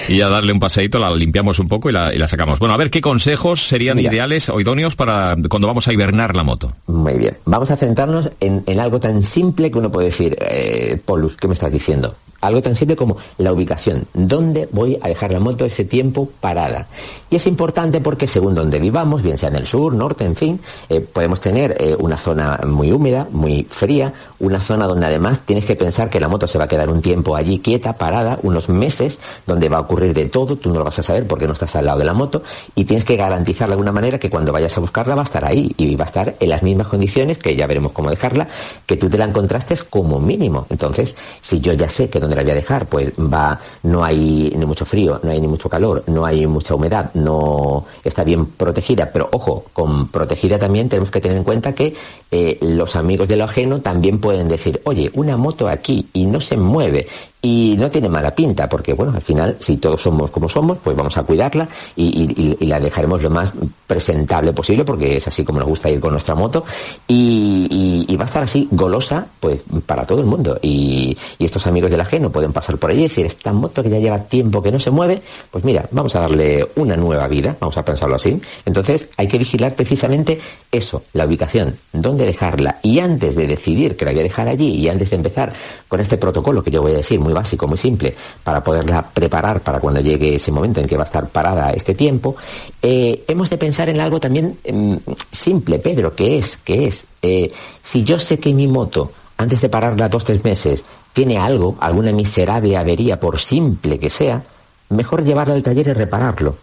y 0.08 0.20
a 0.20 0.28
darle 0.28 0.52
un 0.52 0.60
paseíto, 0.60 0.98
la 0.98 1.14
limpiamos 1.14 1.60
un 1.60 1.68
poco 1.68 1.88
y 1.88 1.92
la, 1.92 2.12
y 2.12 2.18
la 2.18 2.26
sacamos. 2.26 2.58
Bueno, 2.58 2.74
a 2.74 2.76
ver, 2.76 2.90
¿qué 2.90 3.00
consejos 3.00 3.62
serían 3.62 4.00
ideales 4.00 4.48
o 4.48 4.60
idóneos 4.60 4.96
para 4.96 5.36
cuando 5.48 5.68
vamos 5.68 5.86
a 5.86 5.92
hibernar 5.92 6.34
la 6.34 6.42
moto? 6.42 6.72
Muy 6.88 7.14
bien. 7.14 7.36
Vamos 7.44 7.70
a 7.70 7.76
centrarnos 7.76 8.30
en, 8.40 8.64
en 8.66 8.80
algo 8.80 8.98
tan 8.98 9.22
simple 9.22 9.70
que 9.70 9.78
uno 9.78 9.92
puede 9.92 10.08
decir, 10.08 10.36
eh, 10.40 11.00
Polus, 11.04 11.36
¿qué 11.36 11.46
me 11.46 11.54
estás 11.54 11.72
diciendo? 11.72 12.16
algo 12.44 12.60
tan 12.60 12.74
simple 12.74 12.96
como 12.96 13.16
la 13.38 13.52
ubicación. 13.52 13.83
¿Dónde 14.12 14.68
voy 14.72 14.98
a 15.00 15.08
dejar 15.08 15.32
la 15.32 15.40
moto 15.40 15.64
ese 15.64 15.84
tiempo 15.84 16.28
parada? 16.40 16.86
Y 17.30 17.36
es 17.36 17.46
importante 17.46 18.00
porque 18.00 18.28
según 18.28 18.54
donde 18.54 18.78
vivamos, 18.78 19.22
bien 19.22 19.36
sea 19.36 19.48
en 19.48 19.56
el 19.56 19.66
sur, 19.66 19.92
norte, 19.92 20.24
en 20.24 20.36
fin, 20.36 20.60
eh, 20.88 21.00
podemos 21.00 21.40
tener 21.40 21.76
eh, 21.78 21.96
una 21.98 22.16
zona 22.16 22.60
muy 22.66 22.92
húmeda, 22.92 23.26
muy 23.30 23.66
fría, 23.68 24.12
una 24.38 24.60
zona 24.60 24.86
donde 24.86 25.06
además 25.06 25.40
tienes 25.40 25.64
que 25.64 25.76
pensar 25.76 26.08
que 26.08 26.20
la 26.20 26.28
moto 26.28 26.46
se 26.46 26.58
va 26.58 26.64
a 26.64 26.68
quedar 26.68 26.88
un 26.88 27.02
tiempo 27.02 27.36
allí 27.36 27.58
quieta, 27.58 27.94
parada, 27.94 28.38
unos 28.42 28.68
meses, 28.68 29.18
donde 29.46 29.68
va 29.68 29.78
a 29.78 29.80
ocurrir 29.80 30.14
de 30.14 30.26
todo, 30.26 30.56
tú 30.56 30.70
no 30.70 30.78
lo 30.78 30.84
vas 30.84 30.98
a 30.98 31.02
saber 31.02 31.26
porque 31.26 31.46
no 31.46 31.52
estás 31.52 31.74
al 31.76 31.86
lado 31.86 31.98
de 31.98 32.04
la 32.04 32.14
moto, 32.14 32.42
y 32.74 32.84
tienes 32.84 33.04
que 33.04 33.16
garantizar 33.16 33.68
de 33.68 33.74
alguna 33.74 33.92
manera 33.92 34.18
que 34.18 34.30
cuando 34.30 34.52
vayas 34.52 34.76
a 34.76 34.80
buscarla 34.80 35.14
va 35.14 35.22
a 35.22 35.24
estar 35.24 35.44
ahí 35.44 35.74
y 35.76 35.96
va 35.96 36.04
a 36.04 36.06
estar 36.06 36.36
en 36.38 36.48
las 36.48 36.62
mismas 36.62 36.88
condiciones, 36.88 37.38
que 37.38 37.56
ya 37.56 37.66
veremos 37.66 37.92
cómo 37.92 38.10
dejarla, 38.10 38.48
que 38.86 38.96
tú 38.96 39.08
te 39.08 39.18
la 39.18 39.24
encontraste 39.24 39.74
como 39.90 40.20
mínimo. 40.20 40.66
Entonces, 40.70 41.14
si 41.40 41.60
yo 41.60 41.72
ya 41.72 41.88
sé 41.88 42.08
que 42.08 42.20
donde 42.20 42.36
la 42.36 42.42
voy 42.42 42.52
a 42.52 42.54
dejar, 42.54 42.86
pues 42.86 43.12
va, 43.12 43.58
no 43.82 44.04
hay 44.04 44.52
ni 44.56 44.64
mucho 44.64 44.84
frío, 44.84 45.20
no 45.22 45.30
hay 45.30 45.40
ni 45.40 45.48
mucho 45.48 45.68
calor, 45.68 46.04
no 46.06 46.24
hay 46.24 46.46
mucha 46.46 46.74
humedad, 46.74 47.10
no 47.14 47.84
está 48.02 48.24
bien 48.24 48.46
protegida, 48.46 49.10
pero 49.12 49.28
ojo, 49.32 49.64
con 49.72 50.08
protegida 50.08 50.58
también 50.58 50.88
tenemos 50.88 51.10
que 51.10 51.20
tener 51.20 51.36
en 51.36 51.44
cuenta 51.44 51.74
que 51.74 51.94
eh, 52.30 52.58
los 52.60 52.96
amigos 52.96 53.28
de 53.28 53.36
lo 53.36 53.44
ajeno 53.44 53.80
también 53.80 54.18
pueden 54.18 54.48
decir, 54.48 54.80
oye, 54.84 55.10
una 55.14 55.36
moto 55.36 55.68
aquí 55.68 56.08
y 56.12 56.26
no 56.26 56.40
se 56.40 56.56
mueve 56.56 57.06
y 57.44 57.76
no 57.76 57.90
tiene 57.90 58.08
mala 58.08 58.34
pinta, 58.34 58.66
porque 58.70 58.94
bueno, 58.94 59.12
al 59.14 59.20
final, 59.20 59.56
si 59.60 59.76
todos 59.76 60.00
somos 60.00 60.30
como 60.30 60.48
somos, 60.48 60.78
pues 60.82 60.96
vamos 60.96 61.14
a 61.18 61.24
cuidarla 61.24 61.68
y, 61.94 62.56
la 62.64 62.80
dejaremos 62.80 63.22
lo 63.22 63.28
más 63.28 63.52
presentable 63.86 64.54
posible, 64.54 64.82
porque 64.82 65.18
es 65.18 65.28
así 65.28 65.44
como 65.44 65.58
nos 65.58 65.68
gusta 65.68 65.90
ir 65.90 66.00
con 66.00 66.12
nuestra 66.12 66.34
moto, 66.34 66.64
y, 67.06 68.16
va 68.16 68.22
a 68.22 68.24
estar 68.24 68.44
así 68.44 68.66
golosa, 68.70 69.26
pues 69.40 69.62
para 69.84 70.06
todo 70.06 70.20
el 70.20 70.26
mundo. 70.26 70.58
Y, 70.62 71.14
estos 71.38 71.66
amigos 71.66 71.90
del 71.90 72.00
ajeno 72.00 72.30
pueden 72.30 72.54
pasar 72.54 72.78
por 72.78 72.90
allí 72.90 73.00
y 73.00 73.08
decir, 73.08 73.26
esta 73.26 73.52
moto 73.52 73.82
que 73.82 73.90
ya 73.90 73.98
lleva 73.98 74.20
tiempo 74.20 74.62
que 74.62 74.72
no 74.72 74.80
se 74.80 74.90
mueve, 74.90 75.20
pues 75.50 75.64
mira, 75.64 75.86
vamos 75.90 76.16
a 76.16 76.20
darle 76.20 76.66
una 76.76 76.96
nueva 76.96 77.28
vida, 77.28 77.54
vamos 77.60 77.76
a 77.76 77.84
pensarlo 77.84 78.16
así. 78.16 78.40
Entonces 78.64 79.10
hay 79.18 79.28
que 79.28 79.36
vigilar 79.36 79.74
precisamente 79.74 80.40
eso, 80.72 81.02
la 81.12 81.26
ubicación, 81.26 81.76
dónde 81.92 82.24
dejarla. 82.24 82.78
Y 82.82 83.00
antes 83.00 83.36
de 83.36 83.46
decidir 83.46 83.96
que 83.96 84.06
la 84.06 84.12
voy 84.12 84.20
a 84.20 84.22
dejar 84.22 84.48
allí 84.48 84.76
y 84.76 84.88
antes 84.88 85.10
de 85.10 85.16
empezar 85.16 85.52
con 85.88 86.00
este 86.00 86.16
protocolo 86.16 86.62
que 86.62 86.70
yo 86.70 86.80
voy 86.80 86.92
a 86.92 86.96
decir 86.96 87.20
muy 87.20 87.33
básico, 87.34 87.66
muy 87.66 87.78
simple, 87.78 88.14
para 88.42 88.62
poderla 88.62 89.02
preparar 89.02 89.60
para 89.60 89.80
cuando 89.80 90.00
llegue 90.00 90.36
ese 90.36 90.50
momento 90.50 90.80
en 90.80 90.86
que 90.86 90.96
va 90.96 91.02
a 91.02 91.06
estar 91.06 91.28
parada 91.28 91.70
este 91.70 91.94
tiempo, 91.94 92.36
eh, 92.80 93.24
hemos 93.28 93.50
de 93.50 93.58
pensar 93.58 93.88
en 93.88 94.00
algo 94.00 94.18
también 94.18 94.58
em, 94.64 94.98
simple, 95.30 95.78
Pedro, 95.78 96.14
que 96.14 96.38
es, 96.38 96.56
que 96.58 96.86
es, 96.86 97.04
eh, 97.20 97.50
si 97.82 98.02
yo 98.04 98.18
sé 98.18 98.38
que 98.38 98.54
mi 98.54 98.66
moto 98.66 99.12
antes 99.36 99.60
de 99.60 99.68
pararla 99.68 100.08
dos 100.08 100.24
tres 100.24 100.44
meses, 100.44 100.84
tiene 101.12 101.38
algo, 101.38 101.76
alguna 101.80 102.12
miserable 102.12 102.76
avería, 102.76 103.18
por 103.18 103.38
simple 103.38 103.98
que 103.98 104.10
sea, 104.10 104.42
mejor 104.90 105.24
llevarla 105.24 105.54
al 105.54 105.62
taller 105.62 105.88
y 105.88 105.92
repararlo. 105.92 106.56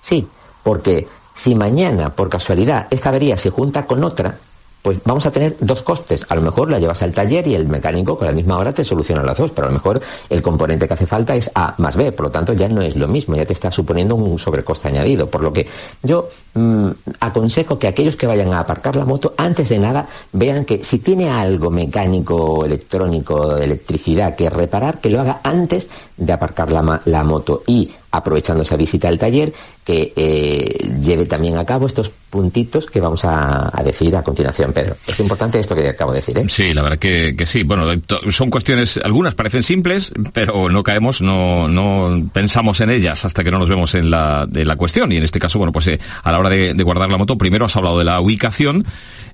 Sí, 0.00 0.26
porque 0.62 1.06
si 1.34 1.54
mañana, 1.54 2.10
por 2.14 2.28
casualidad, 2.28 2.86
esta 2.90 3.08
avería 3.08 3.36
se 3.38 3.50
junta 3.50 3.86
con 3.86 4.04
otra, 4.04 4.38
pues 4.86 4.98
vamos 5.04 5.26
a 5.26 5.32
tener 5.32 5.56
dos 5.58 5.82
costes. 5.82 6.24
A 6.28 6.36
lo 6.36 6.42
mejor 6.42 6.70
la 6.70 6.78
llevas 6.78 7.02
al 7.02 7.12
taller 7.12 7.44
y 7.48 7.56
el 7.56 7.66
mecánico 7.66 8.16
con 8.16 8.28
la 8.28 8.32
misma 8.32 8.56
hora 8.56 8.72
te 8.72 8.84
soluciona 8.84 9.24
las 9.24 9.36
dos, 9.36 9.50
pero 9.50 9.66
a 9.66 9.70
lo 9.70 9.74
mejor 9.74 10.00
el 10.30 10.40
componente 10.40 10.86
que 10.86 10.94
hace 10.94 11.08
falta 11.08 11.34
es 11.34 11.50
A 11.56 11.74
más 11.78 11.96
B, 11.96 12.12
por 12.12 12.26
lo 12.26 12.30
tanto 12.30 12.52
ya 12.52 12.68
no 12.68 12.82
es 12.82 12.94
lo 12.94 13.08
mismo, 13.08 13.34
ya 13.34 13.44
te 13.44 13.52
está 13.52 13.72
suponiendo 13.72 14.14
un 14.14 14.38
sobrecoste 14.38 14.86
añadido. 14.86 15.28
Por 15.28 15.42
lo 15.42 15.52
que 15.52 15.66
yo 16.04 16.28
mm, 16.54 16.90
aconsejo 17.18 17.80
que 17.80 17.88
aquellos 17.88 18.14
que 18.14 18.28
vayan 18.28 18.52
a 18.52 18.60
aparcar 18.60 18.94
la 18.94 19.04
moto, 19.04 19.34
antes 19.36 19.70
de 19.70 19.80
nada, 19.80 20.06
vean 20.32 20.64
que 20.64 20.84
si 20.84 21.00
tiene 21.00 21.30
algo 21.30 21.68
mecánico, 21.68 22.64
electrónico, 22.64 23.56
de 23.56 23.64
electricidad 23.64 24.36
que 24.36 24.48
reparar, 24.48 25.00
que 25.00 25.10
lo 25.10 25.20
haga 25.20 25.40
antes 25.42 25.88
de 26.16 26.32
aparcar 26.32 26.70
la, 26.70 27.24
moto 27.24 27.64
y 27.66 27.90
aprovechando 28.12 28.62
esa 28.62 28.76
visita 28.76 29.08
al 29.08 29.18
taller, 29.18 29.52
que 29.84 30.12
eh, 30.14 30.85
lleve 31.06 31.24
también 31.24 31.56
a 31.56 31.64
cabo 31.64 31.86
estos 31.86 32.10
puntitos 32.10 32.86
que 32.86 33.00
vamos 33.00 33.24
a, 33.24 33.72
decir 33.84 34.14
a 34.16 34.22
continuación, 34.22 34.72
Pedro. 34.72 34.96
Es 35.06 35.18
importante 35.20 35.58
esto 35.58 35.74
que 35.74 35.88
acabo 35.88 36.12
de 36.12 36.18
decir, 36.18 36.36
¿eh? 36.36 36.44
Sí, 36.48 36.74
la 36.74 36.82
verdad 36.82 36.98
que, 36.98 37.34
sí. 37.46 37.62
Bueno, 37.62 37.86
son 38.28 38.50
cuestiones, 38.50 38.98
algunas 39.02 39.34
parecen 39.34 39.62
simples, 39.62 40.12
pero 40.32 40.68
no 40.68 40.82
caemos, 40.82 41.22
no, 41.22 41.68
no 41.68 42.28
pensamos 42.32 42.80
en 42.80 42.90
ellas 42.90 43.24
hasta 43.24 43.44
que 43.44 43.50
no 43.50 43.58
nos 43.58 43.68
vemos 43.68 43.94
en 43.94 44.10
la, 44.10 44.46
de 44.46 44.64
la 44.64 44.76
cuestión. 44.76 45.12
Y 45.12 45.16
en 45.16 45.22
este 45.22 45.38
caso, 45.38 45.58
bueno, 45.58 45.72
pues 45.72 45.86
eh, 45.86 45.98
a 46.22 46.32
la 46.32 46.38
hora 46.38 46.50
de 46.50 46.82
guardar 46.82 47.08
la 47.08 47.16
moto, 47.16 47.38
primero 47.38 47.64
has 47.64 47.76
hablado 47.76 47.98
de 47.98 48.04
la 48.04 48.20
ubicación, 48.20 48.84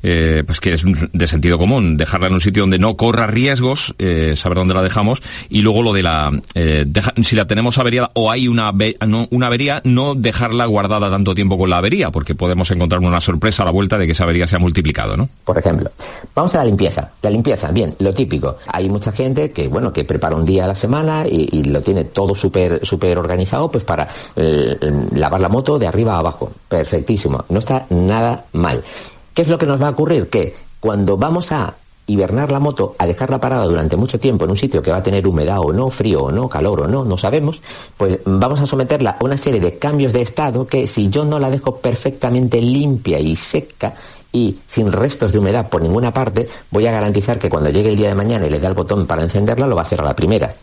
eh, 0.02 0.42
pues 0.47 0.61
que 0.61 0.75
es 0.75 0.85
de 0.85 1.28
sentido 1.28 1.59
común, 1.59 1.97
dejarla 1.97 2.26
en 2.26 2.35
un 2.35 2.40
sitio 2.40 2.62
donde 2.62 2.78
no 2.78 2.97
corra 2.97 3.26
riesgos, 3.26 3.94
eh, 3.99 4.35
saber 4.37 4.59
dónde 4.59 4.75
la 4.75 4.82
dejamos, 4.82 5.23
y 5.49 5.62
luego 5.62 5.82
lo 5.82 5.92
de 5.92 6.02
la, 6.02 6.30
eh, 6.54 6.87
si 7.23 7.37
la 7.37 7.47
tenemos 7.47 7.78
averiada 7.78 8.11
o 8.14 8.30
hay 8.30 8.49
una, 8.49 8.73
una 9.30 9.47
avería, 9.47 9.80
no 9.85 10.14
dejarla 10.14 10.66
guardada 10.66 11.11
tanto 11.11 11.35
tiempo 11.35 11.56
con 11.56 11.71
la 11.71 11.78
avería, 11.78 12.11
porque 12.11 12.35
podemos 12.35 12.71
encontrar 12.71 13.00
una 13.00 13.21
sorpresa 13.21 13.62
a 13.62 13.66
la 13.66 13.73
vuelta 13.73 13.99
de 13.99 14.06
que 14.06 14.12
esa 14.12 14.25
avería 14.25 14.47
se 14.47 14.56
ha 14.56 14.59
multiplicado, 14.59 15.16
¿no? 15.16 15.28
Por 15.44 15.59
ejemplo, 15.59 15.90
vamos 16.35 16.54
a 16.54 16.59
la 16.59 16.64
limpieza. 16.64 17.11
La 17.23 17.30
limpieza, 17.30 17.71
bien, 17.71 17.94
lo 17.99 18.12
típico. 18.12 18.56
Hay 18.66 18.88
mucha 18.88 19.12
gente 19.12 19.50
que, 19.52 19.68
bueno, 19.68 19.92
que 19.92 20.04
prepara 20.04 20.37
un 20.37 20.44
día 20.44 20.64
a 20.64 20.68
la 20.68 20.75
semana 20.75 21.26
y, 21.26 21.62
lo 21.62 21.80
tiene 21.80 22.04
todo 22.04 22.35
súper, 22.35 22.85
súper 22.85 23.16
organizado, 23.16 23.71
pues 23.71 23.85
para 23.85 24.09
lavar 24.35 25.40
la 25.40 25.49
moto 25.49 25.78
de 25.78 25.87
arriba 25.87 26.16
a 26.16 26.18
abajo. 26.18 26.52
Perfectísimo. 26.68 27.44
No 27.49 27.61
está 27.61 27.87
nada 27.90 28.44
mal. 28.52 28.82
¿Qué 29.34 29.42
es 29.42 29.48
lo 29.48 29.58
que 29.58 29.66
nos 29.66 29.80
va 29.80 29.88
a 29.88 29.90
ocurrir? 29.90 30.28
Que 30.28 30.54
cuando 30.80 31.16
vamos 31.16 31.52
a 31.52 31.74
hibernar 32.06 32.50
la 32.50 32.58
moto, 32.58 32.94
a 32.98 33.06
dejarla 33.06 33.40
parada 33.40 33.64
durante 33.64 33.96
mucho 33.96 34.18
tiempo 34.18 34.44
en 34.44 34.50
un 34.50 34.56
sitio 34.56 34.82
que 34.82 34.90
va 34.90 34.98
a 34.98 35.02
tener 35.02 35.26
humedad 35.26 35.60
o 35.60 35.72
no, 35.72 35.88
frío 35.88 36.24
o 36.24 36.32
no, 36.32 36.48
calor 36.48 36.80
o 36.80 36.86
no, 36.86 37.04
no 37.04 37.16
sabemos, 37.16 37.62
pues 37.96 38.18
vamos 38.24 38.60
a 38.60 38.66
someterla 38.66 39.16
a 39.18 39.24
una 39.24 39.36
serie 39.36 39.60
de 39.60 39.78
cambios 39.78 40.12
de 40.12 40.22
estado 40.22 40.66
que 40.66 40.86
si 40.86 41.08
yo 41.08 41.24
no 41.24 41.38
la 41.38 41.50
dejo 41.50 41.76
perfectamente 41.76 42.60
limpia 42.60 43.18
y 43.20 43.36
seca 43.36 43.94
y 44.32 44.58
sin 44.66 44.90
restos 44.90 45.32
de 45.32 45.38
humedad 45.38 45.68
por 45.68 45.82
ninguna 45.82 46.12
parte, 46.12 46.48
voy 46.70 46.86
a 46.86 46.92
garantizar 46.92 47.38
que 47.38 47.48
cuando 47.48 47.70
llegue 47.70 47.90
el 47.90 47.96
día 47.96 48.08
de 48.08 48.14
mañana 48.14 48.46
y 48.46 48.50
le 48.50 48.58
dé 48.58 48.66
el 48.66 48.74
botón 48.74 49.06
para 49.06 49.22
encenderla, 49.22 49.66
lo 49.66 49.76
va 49.76 49.82
a 49.82 49.84
hacer 49.84 50.00
a 50.00 50.04
la 50.04 50.16
primera. 50.16 50.54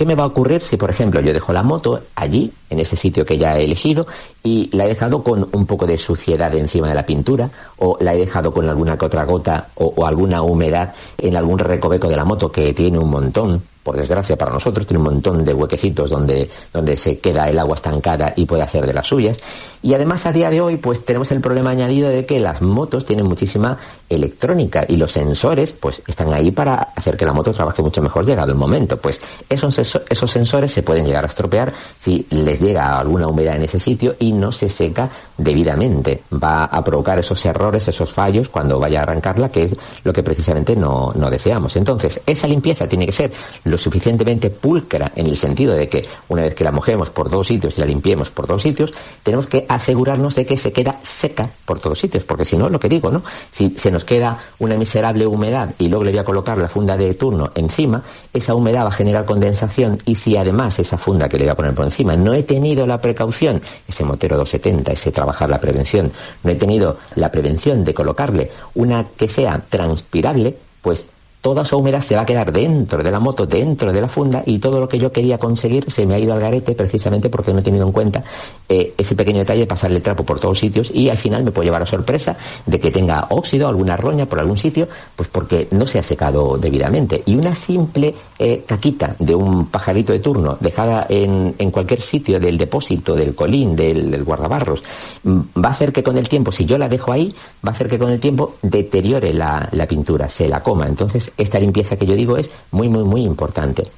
¿Qué 0.00 0.06
me 0.06 0.14
va 0.14 0.24
a 0.24 0.28
ocurrir 0.28 0.62
si, 0.62 0.78
por 0.78 0.88
ejemplo, 0.88 1.20
yo 1.20 1.30
dejo 1.30 1.52
la 1.52 1.62
moto 1.62 2.00
allí, 2.14 2.50
en 2.70 2.80
ese 2.80 2.96
sitio 2.96 3.22
que 3.26 3.36
ya 3.36 3.58
he 3.58 3.64
elegido, 3.64 4.06
y 4.42 4.74
la 4.74 4.86
he 4.86 4.88
dejado 4.88 5.22
con 5.22 5.46
un 5.52 5.66
poco 5.66 5.86
de 5.86 5.98
suciedad 5.98 6.54
encima 6.54 6.88
de 6.88 6.94
la 6.94 7.04
pintura, 7.04 7.50
o 7.76 7.98
la 8.00 8.14
he 8.14 8.16
dejado 8.16 8.50
con 8.50 8.66
alguna 8.66 8.96
que 8.96 9.04
otra 9.04 9.26
gota 9.26 9.68
o, 9.74 9.92
o 9.94 10.06
alguna 10.06 10.40
humedad 10.40 10.94
en 11.18 11.36
algún 11.36 11.58
recoveco 11.58 12.08
de 12.08 12.16
la 12.16 12.24
moto 12.24 12.50
que 12.50 12.72
tiene 12.72 12.98
un 12.98 13.10
montón? 13.10 13.62
Por 13.82 13.96
desgracia 13.96 14.36
para 14.36 14.52
nosotros, 14.52 14.86
tiene 14.86 14.98
un 14.98 15.04
montón 15.04 15.44
de 15.44 15.54
huequecitos 15.54 16.10
donde, 16.10 16.48
donde 16.72 16.96
se 16.96 17.18
queda 17.18 17.48
el 17.48 17.58
agua 17.58 17.76
estancada 17.76 18.32
y 18.36 18.46
puede 18.46 18.62
hacer 18.62 18.86
de 18.86 18.92
las 18.92 19.06
suyas. 19.06 19.38
Y 19.82 19.94
además 19.94 20.26
a 20.26 20.32
día 20.32 20.50
de 20.50 20.60
hoy 20.60 20.76
pues 20.76 21.04
tenemos 21.04 21.30
el 21.32 21.40
problema 21.40 21.70
añadido 21.70 22.10
de 22.10 22.26
que 22.26 22.38
las 22.38 22.60
motos 22.60 23.06
tienen 23.06 23.26
muchísima 23.26 23.78
electrónica 24.08 24.84
y 24.86 24.96
los 24.96 25.12
sensores 25.12 25.72
pues 25.72 26.02
están 26.06 26.32
ahí 26.34 26.50
para 26.50 26.74
hacer 26.94 27.16
que 27.16 27.24
la 27.24 27.32
moto 27.32 27.52
trabaje 27.52 27.80
mucho 27.80 28.02
mejor 28.02 28.26
llegado 28.26 28.52
el 28.52 28.58
momento. 28.58 28.98
Pues 28.98 29.18
esos, 29.48 29.78
esos 29.78 30.30
sensores 30.30 30.72
se 30.72 30.82
pueden 30.82 31.06
llegar 31.06 31.24
a 31.24 31.28
estropear 31.28 31.72
si 31.98 32.26
les 32.30 32.60
llega 32.60 32.98
alguna 32.98 33.28
humedad 33.28 33.56
en 33.56 33.62
ese 33.62 33.78
sitio 33.78 34.16
y 34.18 34.32
no 34.32 34.52
se 34.52 34.68
seca 34.68 35.08
debidamente. 35.42 36.22
Va 36.32 36.64
a 36.64 36.84
provocar 36.84 37.18
esos 37.18 37.44
errores, 37.44 37.88
esos 37.88 38.12
fallos 38.12 38.48
cuando 38.48 38.78
vaya 38.78 39.00
a 39.00 39.02
arrancarla, 39.02 39.48
que 39.48 39.64
es 39.64 39.76
lo 40.04 40.12
que 40.12 40.22
precisamente 40.22 40.76
no, 40.76 41.12
no 41.14 41.30
deseamos. 41.30 41.76
Entonces, 41.76 42.20
esa 42.26 42.46
limpieza 42.46 42.86
tiene 42.86 43.06
que 43.06 43.12
ser 43.12 43.32
lo 43.64 43.78
suficientemente 43.78 44.50
pulcra 44.50 45.12
en 45.14 45.26
el 45.26 45.36
sentido 45.36 45.74
de 45.74 45.88
que 45.88 46.06
una 46.28 46.42
vez 46.42 46.54
que 46.54 46.64
la 46.64 46.72
mojemos 46.72 47.10
por 47.10 47.30
dos 47.30 47.46
sitios 47.46 47.76
y 47.76 47.80
la 47.80 47.86
limpiemos 47.86 48.30
por 48.30 48.46
dos 48.46 48.62
sitios, 48.62 48.92
tenemos 49.22 49.46
que 49.46 49.66
asegurarnos 49.68 50.34
de 50.34 50.46
que 50.46 50.56
se 50.56 50.72
queda 50.72 51.00
seca 51.02 51.48
por 51.64 51.80
todos 51.80 51.98
sitios, 51.98 52.24
porque 52.24 52.44
si 52.44 52.56
no, 52.56 52.68
lo 52.68 52.78
que 52.78 52.88
digo, 52.88 53.10
¿no? 53.10 53.22
Si 53.50 53.70
se 53.76 53.90
nos 53.90 54.04
queda 54.04 54.38
una 54.58 54.76
miserable 54.76 55.26
humedad 55.26 55.74
y 55.78 55.88
luego 55.88 56.04
le 56.04 56.10
voy 56.10 56.20
a 56.20 56.24
colocar 56.24 56.58
la 56.58 56.68
funda 56.68 56.96
de 56.96 57.14
turno 57.14 57.50
encima, 57.54 58.02
esa 58.32 58.54
humedad 58.54 58.84
va 58.84 58.88
a 58.88 58.92
generar 58.92 59.24
condensación 59.24 59.98
y 60.04 60.14
si 60.14 60.36
además 60.36 60.78
esa 60.78 60.98
funda 60.98 61.28
que 61.28 61.38
le 61.38 61.44
voy 61.44 61.52
a 61.52 61.56
poner 61.56 61.74
por 61.74 61.84
encima 61.84 62.16
no 62.16 62.34
he 62.34 62.42
tenido 62.42 62.86
la 62.86 63.00
precaución, 63.00 63.62
ese 63.86 64.04
motero 64.04 64.36
270, 64.36 64.92
ese 64.92 65.12
trabajar 65.30 65.50
la 65.50 65.60
prevención, 65.60 66.10
no 66.42 66.50
he 66.50 66.56
tenido 66.56 66.98
la 67.14 67.30
prevención 67.30 67.84
de 67.84 67.94
colocarle 67.94 68.50
una 68.74 69.04
que 69.16 69.28
sea 69.28 69.62
transpirable, 69.68 70.56
pues 70.82 71.06
toda 71.40 71.62
esa 71.62 71.76
humedad 71.76 72.00
se 72.00 72.16
va 72.16 72.22
a 72.22 72.26
quedar 72.26 72.52
dentro 72.52 73.02
de 73.02 73.10
la 73.10 73.18
moto, 73.18 73.46
dentro 73.46 73.92
de 73.92 74.00
la 74.00 74.08
funda, 74.08 74.42
y 74.44 74.58
todo 74.58 74.80
lo 74.80 74.88
que 74.88 74.98
yo 74.98 75.10
quería 75.10 75.38
conseguir 75.38 75.90
se 75.90 76.06
me 76.06 76.14
ha 76.14 76.18
ido 76.18 76.34
al 76.34 76.40
garete 76.40 76.74
precisamente 76.74 77.30
porque 77.30 77.52
no 77.52 77.60
he 77.60 77.62
tenido 77.62 77.86
en 77.86 77.92
cuenta 77.92 78.22
eh, 78.68 78.94
ese 78.96 79.14
pequeño 79.14 79.38
detalle 79.38 79.60
de 79.60 79.66
pasarle 79.66 79.96
el 79.96 80.02
trapo 80.02 80.24
por 80.24 80.38
todos 80.38 80.58
sitios 80.58 80.90
y 80.92 81.08
al 81.08 81.16
final 81.16 81.42
me 81.42 81.50
puedo 81.50 81.64
llevar 81.64 81.82
a 81.82 81.86
sorpresa 81.86 82.36
de 82.66 82.78
que 82.78 82.90
tenga 82.90 83.26
óxido, 83.30 83.68
alguna 83.68 83.96
roña 83.96 84.26
por 84.26 84.38
algún 84.38 84.58
sitio, 84.58 84.88
pues 85.16 85.28
porque 85.28 85.68
no 85.70 85.86
se 85.86 85.98
ha 85.98 86.02
secado 86.02 86.58
debidamente. 86.58 87.22
Y 87.24 87.36
una 87.36 87.54
simple 87.54 88.14
eh, 88.38 88.64
caquita 88.66 89.16
de 89.18 89.34
un 89.34 89.66
pajarito 89.66 90.12
de 90.12 90.18
turno 90.18 90.58
dejada 90.60 91.06
en, 91.08 91.54
en, 91.58 91.70
cualquier 91.70 92.02
sitio 92.02 92.38
del 92.38 92.58
depósito, 92.58 93.14
del 93.14 93.34
colín, 93.34 93.74
del, 93.74 94.10
del 94.10 94.24
guardabarros, 94.24 94.82
mm, 95.22 95.40
va 95.62 95.68
a 95.68 95.72
hacer 95.72 95.92
que 95.92 96.02
con 96.02 96.18
el 96.18 96.28
tiempo, 96.28 96.52
si 96.52 96.64
yo 96.64 96.76
la 96.76 96.88
dejo 96.88 97.12
ahí, 97.12 97.34
va 97.66 97.70
a 97.70 97.74
hacer 97.74 97.88
que 97.88 97.98
con 97.98 98.10
el 98.10 98.20
tiempo 98.20 98.56
deteriore 98.62 99.32
la, 99.32 99.68
la 99.72 99.86
pintura, 99.86 100.28
se 100.28 100.48
la 100.48 100.62
coma. 100.62 100.86
Entonces, 100.86 101.29
esta 101.36 101.58
limpieza 101.58 101.96
que 101.96 102.06
yo 102.06 102.14
digo 102.14 102.36
es 102.36 102.50
muy, 102.70 102.88
muy, 102.88 103.04
muy 103.04 103.22
importante. 103.22 103.88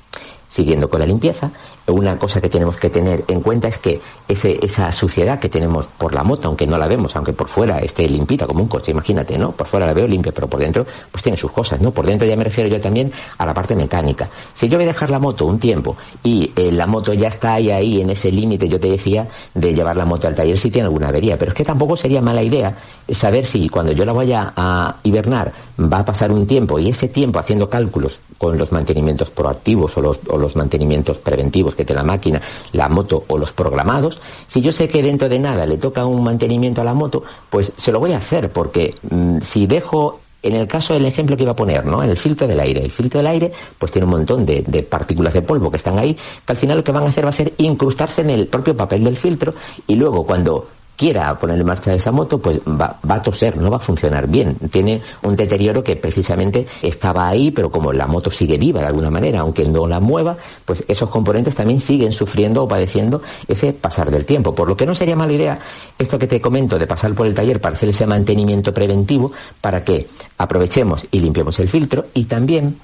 Siguiendo 0.52 0.90
con 0.90 1.00
la 1.00 1.06
limpieza, 1.06 1.50
una 1.86 2.18
cosa 2.18 2.38
que 2.38 2.50
tenemos 2.50 2.76
que 2.76 2.90
tener 2.90 3.24
en 3.26 3.40
cuenta 3.40 3.68
es 3.68 3.78
que 3.78 4.02
ese, 4.28 4.58
esa 4.62 4.92
suciedad 4.92 5.40
que 5.40 5.48
tenemos 5.48 5.86
por 5.86 6.12
la 6.12 6.22
moto, 6.22 6.48
aunque 6.48 6.66
no 6.66 6.76
la 6.76 6.86
vemos, 6.86 7.16
aunque 7.16 7.32
por 7.32 7.48
fuera 7.48 7.78
esté 7.78 8.06
limpita 8.06 8.46
como 8.46 8.60
un 8.60 8.68
coche, 8.68 8.90
imagínate, 8.90 9.38
¿no? 9.38 9.52
Por 9.52 9.66
fuera 9.66 9.86
la 9.86 9.94
veo 9.94 10.06
limpia, 10.06 10.30
pero 10.30 10.48
por 10.48 10.60
dentro 10.60 10.84
pues 11.10 11.22
tiene 11.22 11.38
sus 11.38 11.50
cosas, 11.50 11.80
¿no? 11.80 11.90
Por 11.90 12.04
dentro 12.04 12.28
ya 12.28 12.36
me 12.36 12.44
refiero 12.44 12.68
yo 12.68 12.78
también 12.82 13.10
a 13.38 13.46
la 13.46 13.54
parte 13.54 13.74
mecánica. 13.74 14.28
Si 14.54 14.68
yo 14.68 14.76
voy 14.76 14.84
a 14.84 14.88
dejar 14.88 15.08
la 15.08 15.18
moto 15.18 15.46
un 15.46 15.58
tiempo 15.58 15.96
y 16.22 16.52
eh, 16.54 16.70
la 16.70 16.86
moto 16.86 17.14
ya 17.14 17.28
está 17.28 17.54
ahí, 17.54 17.70
ahí 17.70 18.02
en 18.02 18.10
ese 18.10 18.30
límite, 18.30 18.68
yo 18.68 18.78
te 18.78 18.90
decía, 18.90 19.26
de 19.54 19.72
llevar 19.72 19.96
la 19.96 20.04
moto 20.04 20.28
al 20.28 20.34
taller 20.34 20.58
si 20.58 20.70
tiene 20.70 20.84
alguna 20.84 21.08
avería, 21.08 21.38
pero 21.38 21.52
es 21.52 21.56
que 21.56 21.64
tampoco 21.64 21.96
sería 21.96 22.20
mala 22.20 22.42
idea 22.42 22.76
saber 23.10 23.46
si 23.46 23.70
cuando 23.70 23.92
yo 23.92 24.04
la 24.04 24.12
vaya 24.12 24.52
a 24.54 24.96
hibernar 25.02 25.50
va 25.80 26.00
a 26.00 26.04
pasar 26.04 26.30
un 26.30 26.46
tiempo 26.46 26.78
y 26.78 26.90
ese 26.90 27.08
tiempo 27.08 27.38
haciendo 27.38 27.70
cálculos 27.70 28.20
con 28.38 28.58
los 28.58 28.72
mantenimientos 28.72 29.30
proactivos 29.30 29.96
o 29.96 30.00
los, 30.00 30.18
o 30.28 30.41
los 30.42 30.56
mantenimientos 30.56 31.18
preventivos 31.18 31.74
que 31.74 31.84
tiene 31.84 32.00
la 32.00 32.06
máquina, 32.06 32.42
la 32.72 32.88
moto 32.88 33.24
o 33.28 33.38
los 33.38 33.52
programados, 33.52 34.20
si 34.46 34.60
yo 34.60 34.72
sé 34.72 34.88
que 34.88 35.02
dentro 35.02 35.28
de 35.28 35.38
nada 35.38 35.64
le 35.66 35.78
toca 35.78 36.04
un 36.04 36.22
mantenimiento 36.22 36.80
a 36.80 36.84
la 36.84 36.94
moto, 36.94 37.22
pues 37.48 37.72
se 37.76 37.92
lo 37.92 38.00
voy 38.00 38.12
a 38.12 38.18
hacer 38.18 38.50
porque 38.50 38.94
mm, 39.10 39.38
si 39.40 39.66
dejo 39.66 40.20
en 40.42 40.56
el 40.56 40.66
caso 40.66 40.94
del 40.94 41.06
ejemplo 41.06 41.36
que 41.36 41.44
iba 41.44 41.52
a 41.52 41.56
poner, 41.56 41.86
¿no? 41.86 42.02
En 42.02 42.10
el 42.10 42.16
filtro 42.16 42.48
del 42.48 42.58
aire. 42.58 42.84
El 42.84 42.90
filtro 42.90 43.18
del 43.18 43.28
aire, 43.28 43.52
pues 43.78 43.92
tiene 43.92 44.06
un 44.06 44.10
montón 44.10 44.44
de, 44.44 44.62
de, 44.66 44.82
partículas 44.82 45.34
de 45.34 45.42
polvo 45.42 45.70
que 45.70 45.76
están 45.76 45.98
ahí, 45.98 46.14
que 46.14 46.52
al 46.52 46.56
final 46.56 46.78
lo 46.78 46.84
que 46.84 46.92
van 46.92 47.04
a 47.04 47.08
hacer 47.08 47.24
va 47.24 47.28
a 47.28 47.32
ser 47.32 47.52
incrustarse 47.58 48.22
en 48.22 48.30
el 48.30 48.48
propio 48.48 48.76
papel 48.76 49.04
del 49.04 49.16
filtro 49.16 49.54
y 49.86 49.94
luego 49.94 50.26
cuando 50.26 50.66
quiera 51.02 51.36
poner 51.36 51.58
en 51.58 51.66
marcha 51.66 51.92
esa 51.92 52.12
moto, 52.12 52.38
pues 52.38 52.60
va, 52.60 52.96
va, 53.10 53.16
a 53.16 53.22
toser, 53.22 53.56
no 53.56 53.72
va 53.72 53.78
a 53.78 53.80
funcionar 53.80 54.28
bien. 54.28 54.54
Tiene 54.70 55.02
un 55.24 55.34
deterioro 55.34 55.82
que 55.82 55.96
precisamente 55.96 56.64
estaba 56.80 57.26
ahí, 57.26 57.50
pero 57.50 57.72
como 57.72 57.92
la 57.92 58.06
moto 58.06 58.30
sigue 58.30 58.56
viva 58.56 58.82
de 58.82 58.86
alguna 58.86 59.10
manera, 59.10 59.40
aunque 59.40 59.64
no 59.64 59.88
la 59.88 59.98
mueva, 59.98 60.36
pues 60.64 60.84
esos 60.86 61.10
componentes 61.10 61.56
también 61.56 61.80
siguen 61.80 62.12
sufriendo 62.12 62.62
o 62.62 62.68
padeciendo 62.68 63.20
ese 63.48 63.72
pasar 63.72 64.12
del 64.12 64.24
tiempo. 64.24 64.54
Por 64.54 64.68
lo 64.68 64.76
que 64.76 64.86
no 64.86 64.94
sería 64.94 65.16
mala 65.16 65.32
idea 65.32 65.58
esto 65.98 66.20
que 66.20 66.28
te 66.28 66.40
comento 66.40 66.78
de 66.78 66.86
pasar 66.86 67.12
por 67.14 67.26
el 67.26 67.34
taller 67.34 67.60
para 67.60 67.74
hacer 67.74 67.88
ese 67.88 68.06
mantenimiento 68.06 68.72
preventivo 68.72 69.32
para 69.60 69.82
que 69.82 70.06
aprovechemos 70.38 71.04
y 71.10 71.18
limpiemos 71.18 71.58
el 71.58 71.68
filtro 71.68 72.06
y 72.14 72.26
también 72.26 72.76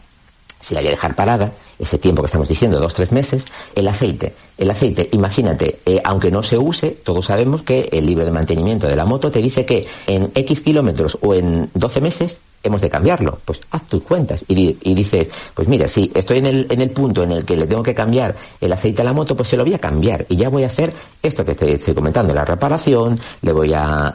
si 0.68 0.74
la 0.74 0.80
voy 0.80 0.88
a 0.88 0.90
dejar 0.90 1.14
parada, 1.14 1.52
ese 1.78 1.96
tiempo 1.96 2.20
que 2.20 2.26
estamos 2.26 2.46
diciendo, 2.46 2.78
dos, 2.78 2.92
tres 2.92 3.10
meses, 3.10 3.46
el 3.74 3.88
aceite. 3.88 4.34
El 4.58 4.70
aceite, 4.70 5.08
imagínate, 5.12 5.78
eh, 5.86 6.00
aunque 6.04 6.30
no 6.30 6.42
se 6.42 6.58
use, 6.58 6.90
todos 6.90 7.24
sabemos 7.24 7.62
que 7.62 7.88
el 7.90 8.04
libro 8.04 8.26
de 8.26 8.32
mantenimiento 8.32 8.86
de 8.86 8.96
la 8.96 9.06
moto 9.06 9.30
te 9.30 9.40
dice 9.40 9.64
que 9.64 9.86
en 10.06 10.30
X 10.34 10.60
kilómetros 10.60 11.16
o 11.22 11.34
en 11.34 11.70
12 11.72 12.00
meses 12.02 12.38
hemos 12.62 12.80
de 12.80 12.90
cambiarlo. 12.90 13.38
Pues 13.44 13.60
haz 13.70 13.86
tus 13.86 14.02
cuentas 14.02 14.44
y, 14.48 14.94
dices, 14.94 15.28
pues 15.54 15.68
mira, 15.68 15.88
si 15.88 16.10
estoy 16.14 16.38
en 16.38 16.46
el, 16.46 16.66
en 16.70 16.80
el 16.80 16.90
punto 16.90 17.22
en 17.22 17.32
el 17.32 17.44
que 17.44 17.56
le 17.56 17.66
tengo 17.66 17.82
que 17.82 17.94
cambiar 17.94 18.34
el 18.60 18.72
aceite 18.72 19.02
a 19.02 19.04
la 19.04 19.12
moto, 19.12 19.36
pues 19.36 19.48
se 19.48 19.56
lo 19.56 19.64
voy 19.64 19.74
a 19.74 19.78
cambiar 19.78 20.26
y 20.28 20.36
ya 20.36 20.48
voy 20.48 20.64
a 20.64 20.66
hacer 20.66 20.92
esto 21.22 21.44
que 21.44 21.52
estoy, 21.52 21.94
comentando, 21.94 22.34
la 22.34 22.44
reparación, 22.44 23.18
le 23.42 23.52
voy 23.52 23.72
a, 23.74 24.12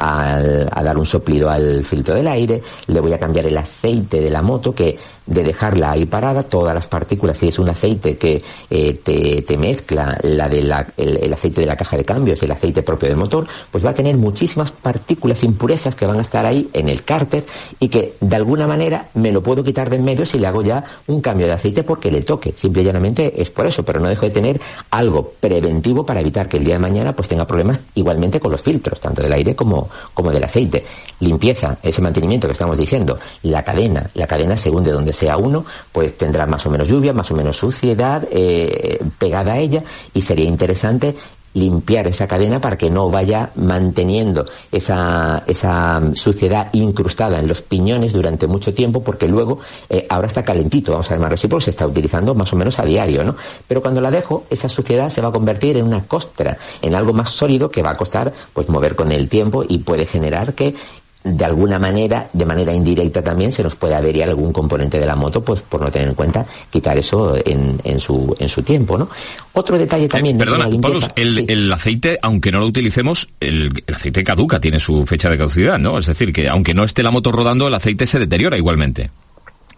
dar 0.83 0.97
un 0.97 1.05
soplido 1.05 1.49
al 1.49 1.83
filtro 1.85 2.13
del 2.13 2.27
aire, 2.27 2.61
le 2.87 2.99
voy 2.99 3.13
a 3.13 3.19
cambiar 3.19 3.45
el 3.45 3.57
aceite 3.57 4.19
de 4.19 4.29
la 4.29 4.41
moto, 4.41 4.73
que 4.73 4.97
de 5.25 5.43
dejarla 5.43 5.91
ahí 5.91 6.05
parada, 6.05 6.43
todas 6.43 6.73
las 6.75 6.87
partículas, 6.87 7.37
si 7.37 7.47
es 7.47 7.59
un 7.59 7.69
aceite 7.69 8.17
que 8.17 8.41
eh, 8.69 8.99
te, 9.03 9.57
mezcla 9.57 10.17
la 10.23 10.49
de 10.49 10.61
la, 10.63 10.85
el, 10.97 11.31
aceite 11.31 11.61
de 11.61 11.67
la 11.67 11.75
caja 11.75 11.95
de 11.95 12.03
cambios, 12.03 12.41
el 12.43 12.51
aceite 12.51 12.83
propio 12.83 13.09
del 13.09 13.17
motor, 13.17 13.47
pues 13.71 13.85
va 13.85 13.91
a 13.91 13.93
tener 13.93 14.17
muchísimas 14.17 14.71
partículas, 14.71 15.43
impurezas 15.43 15.95
que 15.95 16.05
van 16.05 16.17
a 16.17 16.21
estar 16.21 16.45
ahí 16.45 16.69
en 16.73 16.89
el 16.89 17.03
cárter 17.03 17.45
y 17.79 17.87
que 17.87 18.15
de 18.19 18.35
alguna 18.35 18.67
manera 18.67 19.09
me 19.13 19.31
lo 19.31 19.41
puedo 19.41 19.63
quitar 19.63 19.89
de 19.89 19.93
en 19.95 20.03
medio 20.03 20.25
si 20.25 20.39
le 20.39 20.47
hago 20.47 20.61
ya 20.61 20.83
un 21.07 21.21
cambio 21.21 21.47
de 21.47 21.53
aceite 21.53 21.83
porque 21.83 22.11
le 22.11 22.21
toque. 22.21 22.53
Simple 22.57 22.81
y 22.81 22.85
llanamente 22.85 23.41
es 23.41 23.49
por 23.49 23.65
eso, 23.65 23.83
pero 23.83 23.99
no 23.99 24.09
dejo 24.09 24.25
de 24.25 24.31
tener 24.31 24.59
algo 24.89 25.33
preventivo 25.39 26.05
para 26.05 26.19
evitar 26.19 26.49
que 26.49 26.57
el 26.57 26.63
día 26.63 26.75
de 26.75 26.79
mañana 26.79 27.15
pues 27.15 27.27
tenga 27.27 27.45
problemas 27.45 27.79
igualmente 27.95 28.39
con 28.39 28.51
los 28.51 28.61
filtros, 28.61 28.99
tanto 28.99 29.21
del 29.21 29.33
aire 29.33 29.55
como, 29.55 29.89
como 30.13 30.31
del 30.31 30.43
aceite. 30.43 30.83
Limpieza, 31.19 31.77
ese 31.81 32.01
mantenimiento 32.01 32.47
que 32.47 32.53
estamos 32.53 32.77
diciendo, 32.77 33.17
la 33.43 33.63
cadena, 33.63 34.09
la 34.15 34.27
cadena 34.27 34.57
según 34.57 34.83
de 34.83 34.91
donde 34.91 35.12
sea 35.13 35.37
uno, 35.37 35.65
pues 35.91 36.17
tendrá 36.17 36.45
más 36.45 36.65
o 36.65 36.69
menos 36.69 36.87
lluvia, 36.87 37.13
más 37.13 37.29
o 37.31 37.35
menos 37.35 37.57
suciedad 37.57 38.27
eh, 38.31 38.99
pegada 39.17 39.53
a 39.53 39.59
ella 39.59 39.83
y 40.13 40.21
sería 40.21 40.45
interesante 40.45 41.15
limpiar 41.53 42.07
esa 42.07 42.27
cadena 42.27 42.59
para 42.59 42.77
que 42.77 42.89
no 42.89 43.09
vaya 43.09 43.51
manteniendo 43.55 44.45
esa, 44.71 45.43
esa 45.45 46.01
suciedad 46.15 46.69
incrustada 46.73 47.39
en 47.39 47.47
los 47.47 47.61
piñones 47.61 48.13
durante 48.13 48.47
mucho 48.47 48.73
tiempo, 48.73 49.03
porque 49.03 49.27
luego 49.27 49.59
eh, 49.89 50.05
ahora 50.09 50.27
está 50.27 50.43
calentito, 50.43 50.91
vamos 50.91 51.09
a 51.11 51.15
llamarlo 51.15 51.35
así, 51.35 51.47
porque 51.47 51.65
se 51.65 51.71
está 51.71 51.85
utilizando 51.85 52.33
más 52.33 52.51
o 52.53 52.55
menos 52.55 52.79
a 52.79 52.85
diario, 52.85 53.23
¿no? 53.23 53.35
Pero 53.67 53.81
cuando 53.81 54.01
la 54.01 54.11
dejo, 54.11 54.45
esa 54.49 54.67
suciedad 54.67 55.09
se 55.09 55.21
va 55.21 55.29
a 55.29 55.31
convertir 55.31 55.77
en 55.77 55.85
una 55.85 56.03
costra, 56.05 56.57
en 56.81 56.95
algo 56.95 57.13
más 57.13 57.29
sólido 57.29 57.69
que 57.69 57.83
va 57.83 57.91
a 57.91 57.97
costar 57.97 58.33
pues 58.53 58.69
mover 58.69 58.95
con 58.95 59.11
el 59.11 59.29
tiempo 59.29 59.63
y 59.67 59.79
puede 59.79 60.05
generar 60.05 60.53
que 60.53 60.75
de 61.23 61.45
alguna 61.45 61.79
manera, 61.79 62.29
de 62.33 62.45
manera 62.45 62.73
indirecta 62.73 63.21
también, 63.21 63.51
se 63.51 63.63
nos 63.63 63.75
puede 63.75 63.95
averiar 63.95 64.29
algún 64.29 64.51
componente 64.51 64.99
de 64.99 65.05
la 65.05 65.15
moto, 65.15 65.41
pues 65.41 65.61
por 65.61 65.81
no 65.81 65.89
tener 65.89 66.09
en 66.09 66.15
cuenta 66.15 66.45
quitar 66.69 66.97
eso 66.97 67.35
en, 67.37 67.79
en, 67.83 67.99
su, 67.99 68.35
en 68.37 68.49
su 68.49 68.61
tiempo, 68.61 68.97
¿no? 68.97 69.09
Otro 69.53 69.77
detalle 69.77 70.07
también... 70.09 70.35
Eh, 70.35 70.39
perdona, 70.39 70.67
el, 71.15 71.49
el, 71.49 71.71
aceite, 71.71 72.19
aunque 72.21 72.51
no 72.51 72.59
lo 72.59 72.65
utilicemos, 72.65 73.29
el, 73.39 73.83
el, 73.87 73.95
aceite 73.95 74.23
caduca, 74.23 74.59
tiene 74.59 74.79
su 74.79 75.05
fecha 75.05 75.29
de 75.29 75.37
caducidad, 75.37 75.79
¿no? 75.79 75.97
Es 75.97 76.07
decir, 76.07 76.33
que 76.33 76.49
aunque 76.49 76.73
no 76.73 76.83
esté 76.83 77.03
la 77.03 77.11
moto 77.11 77.31
rodando, 77.31 77.67
el 77.67 77.73
aceite 77.73 78.05
se 78.05 78.19
deteriora 78.19 78.57
igualmente. 78.57 79.09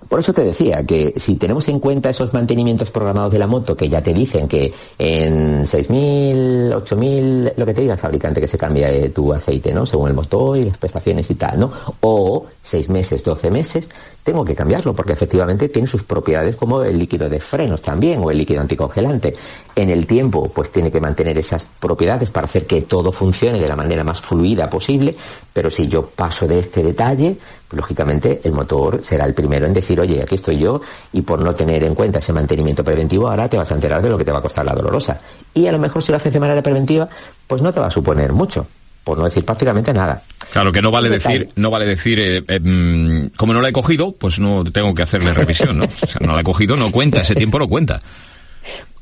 Por 0.10 0.20
eso 0.20 0.34
te 0.34 0.44
decía 0.44 0.84
que 0.86 1.14
si 1.18 1.36
tenemos 1.36 1.68
en 1.68 1.80
cuenta 1.80 2.10
esos 2.10 2.34
mantenimientos 2.34 2.92
programados 2.92 3.32
de 3.32 3.40
la 3.40 3.48
moto 3.48 3.76
que 3.76 3.90
ya 3.90 4.02
te 4.02 4.14
dicen 4.14 4.48
que 4.48 4.74
en 4.98 5.64
6.000, 5.64 6.74
8.000, 6.74 7.54
lo 7.56 7.66
que 7.66 7.74
te 7.74 7.82
diga 7.82 7.94
el 7.94 8.00
fabricante 8.00 8.40
que 8.40 8.48
se 8.48 8.58
cambia 8.58 8.90
tu 9.12 9.34
aceite, 9.34 9.74
¿no? 9.74 9.86
Según 9.86 10.10
el 10.10 10.14
motor 10.14 10.58
y 10.58 10.66
las 10.66 10.78
prestaciones 10.78 11.30
y 11.32 11.36
tal, 11.36 11.60
¿no? 11.60 11.72
O 12.02 12.46
6 12.64 12.90
meses, 12.90 13.24
12 13.24 13.52
meses, 13.52 13.90
tengo 14.24 14.44
que 14.44 14.56
cambiarlo 14.56 14.94
porque 14.94 15.14
efectivamente 15.14 15.70
tiene 15.70 15.88
sus 15.88 16.04
propiedades 16.04 16.56
como 16.56 16.82
el 16.82 16.98
líquido 16.98 17.30
de 17.30 17.40
frenos 17.40 17.82
también 17.82 18.24
o 18.24 18.32
el 18.32 18.38
líquido 18.38 18.62
anticongelante. 18.62 19.36
En 19.76 19.90
el 19.90 20.08
tiempo 20.08 20.50
pues 20.50 20.72
tiene 20.72 20.92
que 20.92 21.02
mantener 21.02 21.38
esas 21.38 21.68
propiedades 21.80 22.30
para 22.30 22.46
hacer 22.46 22.66
que 22.66 22.84
todo 22.84 23.12
funcione 23.12 23.60
de 23.60 23.68
la 23.68 23.76
manera 23.76 24.04
más 24.04 24.22
fluida 24.22 24.70
posible, 24.70 25.16
pero 25.52 25.70
si 25.70 25.88
yo 25.88 26.06
paso 26.08 26.48
de 26.48 26.60
este 26.60 26.82
detalle, 26.82 27.36
pues, 27.68 27.78
lógicamente 27.78 28.40
el 28.44 28.54
motor 28.54 29.04
será 29.04 29.26
el 29.26 29.34
primero 29.34 29.66
en 29.66 29.74
decir, 29.74 30.00
oye, 30.00 30.22
aquí 30.22 30.36
estoy 30.36 30.60
yo 30.60 30.80
y 31.12 31.22
por 31.22 31.40
no 31.40 31.54
tener 31.54 31.84
en 31.84 31.94
cuenta 31.94 32.20
ese 32.20 32.32
mantenimiento 32.32 32.84
preventivo 32.84 33.28
ahora 33.28 33.50
te 33.50 33.58
vas 33.58 33.72
a 33.72 33.76
enterar 33.76 34.02
de 34.02 34.10
lo 34.10 34.18
que 34.18 34.26
te 34.26 34.32
va 34.32 34.40
a 34.40 34.42
costar 34.42 34.66
la 34.66 34.74
dolorosa. 34.74 35.20
Y 35.54 35.68
a 35.68 35.72
lo 35.72 35.80
mejor 35.80 36.02
si 36.02 36.12
lo 36.12 36.18
haces 36.18 36.34
de 36.34 36.40
manera 36.40 36.62
preventiva, 36.62 37.10
pues 37.48 37.62
no 37.62 37.74
te 37.74 37.80
va 37.80 37.88
a 37.88 37.92
suponer 37.92 38.32
mucho 38.32 38.66
por 39.06 39.20
no 39.20 39.24
decir 39.24 39.46
prácticamente 39.46 39.94
nada. 39.94 40.24
Claro, 40.52 40.72
que 40.72 40.82
no 40.82 40.90
vale 40.90 41.10
decir, 41.10 41.48
no 41.56 41.70
vale 41.70 41.86
decir, 41.86 42.20
eh, 42.20 42.44
eh, 42.48 42.60
mm, 42.60 43.36
como 43.38 43.54
no 43.54 43.62
la 43.62 43.70
he 43.70 43.72
cogido, 43.72 44.14
pues 44.14 44.40
no 44.40 44.64
tengo 44.64 44.96
que 44.96 45.04
hacerle 45.04 45.32
revisión, 45.34 45.78
¿no? 45.78 45.86
O 45.86 46.08
sea, 46.08 46.20
no 46.26 46.34
la 46.34 46.42
he 46.42 46.44
cogido, 46.44 46.76
no 46.76 46.92
cuenta, 46.92 47.22
ese 47.22 47.36
tiempo 47.36 47.60
no 47.60 47.68
cuenta. 47.68 48.02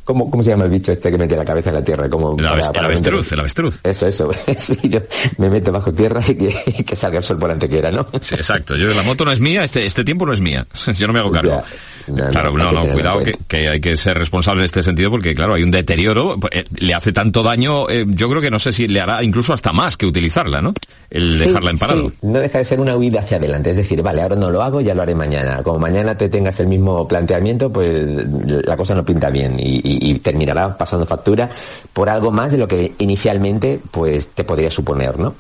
¿Cómo, 0.03 0.29
¿Cómo 0.29 0.43
se 0.43 0.50
llama 0.50 0.65
el 0.65 0.69
bicho 0.69 0.91
este 0.91 1.10
que 1.10 1.17
mete 1.17 1.38
la 1.38 1.45
cabeza 1.45 1.69
en 1.69 1.75
la 1.75 1.83
tierra? 1.83 2.10
Como 2.10 2.38
el, 2.38 2.45
avestruz, 2.45 3.31
el 3.31 3.39
avestruz. 3.39 3.79
Eso, 3.83 4.05
eso. 4.05 4.31
sí, 4.57 4.77
yo 4.89 5.00
me 5.38 5.50
meto 5.50 5.72
bajo 5.72 5.93
tierra 5.93 6.22
y 6.27 6.36
que, 6.36 6.95
salga 6.95 7.19
el 7.19 7.24
sol 7.24 7.39
por 7.39 7.50
antes 7.50 7.69
que 7.69 7.79
era, 7.79 7.89
¿no? 7.89 8.05
Sí, 8.19 8.36
exacto. 8.36 8.75
Yo, 8.75 8.93
la 8.93 9.03
moto 9.03 9.24
no 9.24 9.31
es 9.31 9.39
mía, 9.39 9.63
este, 9.63 9.86
este 9.86 10.03
tiempo 10.03 10.25
no 10.25 10.33
es 10.33 10.41
mía. 10.41 10.67
Yo 10.98 11.07
no 11.07 11.13
me 11.13 11.19
hago 11.19 11.31
cargo. 11.31 11.63
claro, 12.31 12.51
no, 12.51 12.72
no, 12.72 12.86
cuidado 12.91 13.22
que, 13.48 13.69
hay 13.69 13.79
que 13.79 13.95
ser 13.95 14.17
responsable 14.17 14.61
en 14.61 14.66
este 14.66 14.83
sentido 14.83 15.09
porque, 15.09 15.33
claro, 15.33 15.53
hay 15.53 15.63
un 15.63 15.72
deterioro. 15.72 16.35
Eh, 16.51 16.66
le 16.79 16.94
hace 16.94 17.13
tanto 17.13 17.42
daño, 17.42 17.89
eh, 17.89 18.05
yo 18.07 18.29
creo 18.29 18.42
que 18.42 18.51
no 18.51 18.59
sé 18.59 18.74
si 18.74 18.89
le 18.89 19.00
hará 19.00 19.24
incluso 19.24 19.53
hasta 19.53 19.72
más 19.72 19.96
que 19.96 20.05
utilizarla, 20.05 20.61
¿no? 20.61 20.74
El 21.09 21.39
dejarla 21.39 21.72
en 21.72 21.77
parado. 21.77 22.11
No 22.22 22.39
deja 22.39 22.57
de 22.57 22.66
ser 22.66 22.79
una 22.81 22.98
huida 22.98 23.22
hacia 23.22 23.37
adelante. 23.37 23.72
Es 23.72 23.77
decir, 23.77 24.01
vale, 24.01 24.22
ahora 24.22 24.35
no 24.35 24.50
lo 24.50 24.61
hago, 24.61 24.81
ya 24.81 24.94
lo 24.94 25.01
haré 25.01 25.16
mañana. 25.16 25.63
Como 25.63 25.79
mañana 25.79 26.18
te 26.18 26.27
tengas 26.27 26.59
el 26.59 26.68
mismo 26.68 27.07
planteamiento, 27.07 27.72
pues 27.72 28.05
la 28.66 28.75
cosa 28.75 28.96
no 28.96 29.05
pinta 29.05 29.29
bien 29.29 29.55
y 29.59 29.93
terminará 30.20 30.77
pasando 30.77 31.06
factura 31.06 31.50
por 31.92 32.10
algo 32.10 32.32
más 32.32 32.51
de 32.51 32.58
lo 32.58 32.68
que 32.68 32.94
inicialmente 33.00 33.79
pues 33.92 34.27
te 34.27 34.44
podría 34.44 34.72
suponer, 34.72 35.20
¿no? 35.20 35.36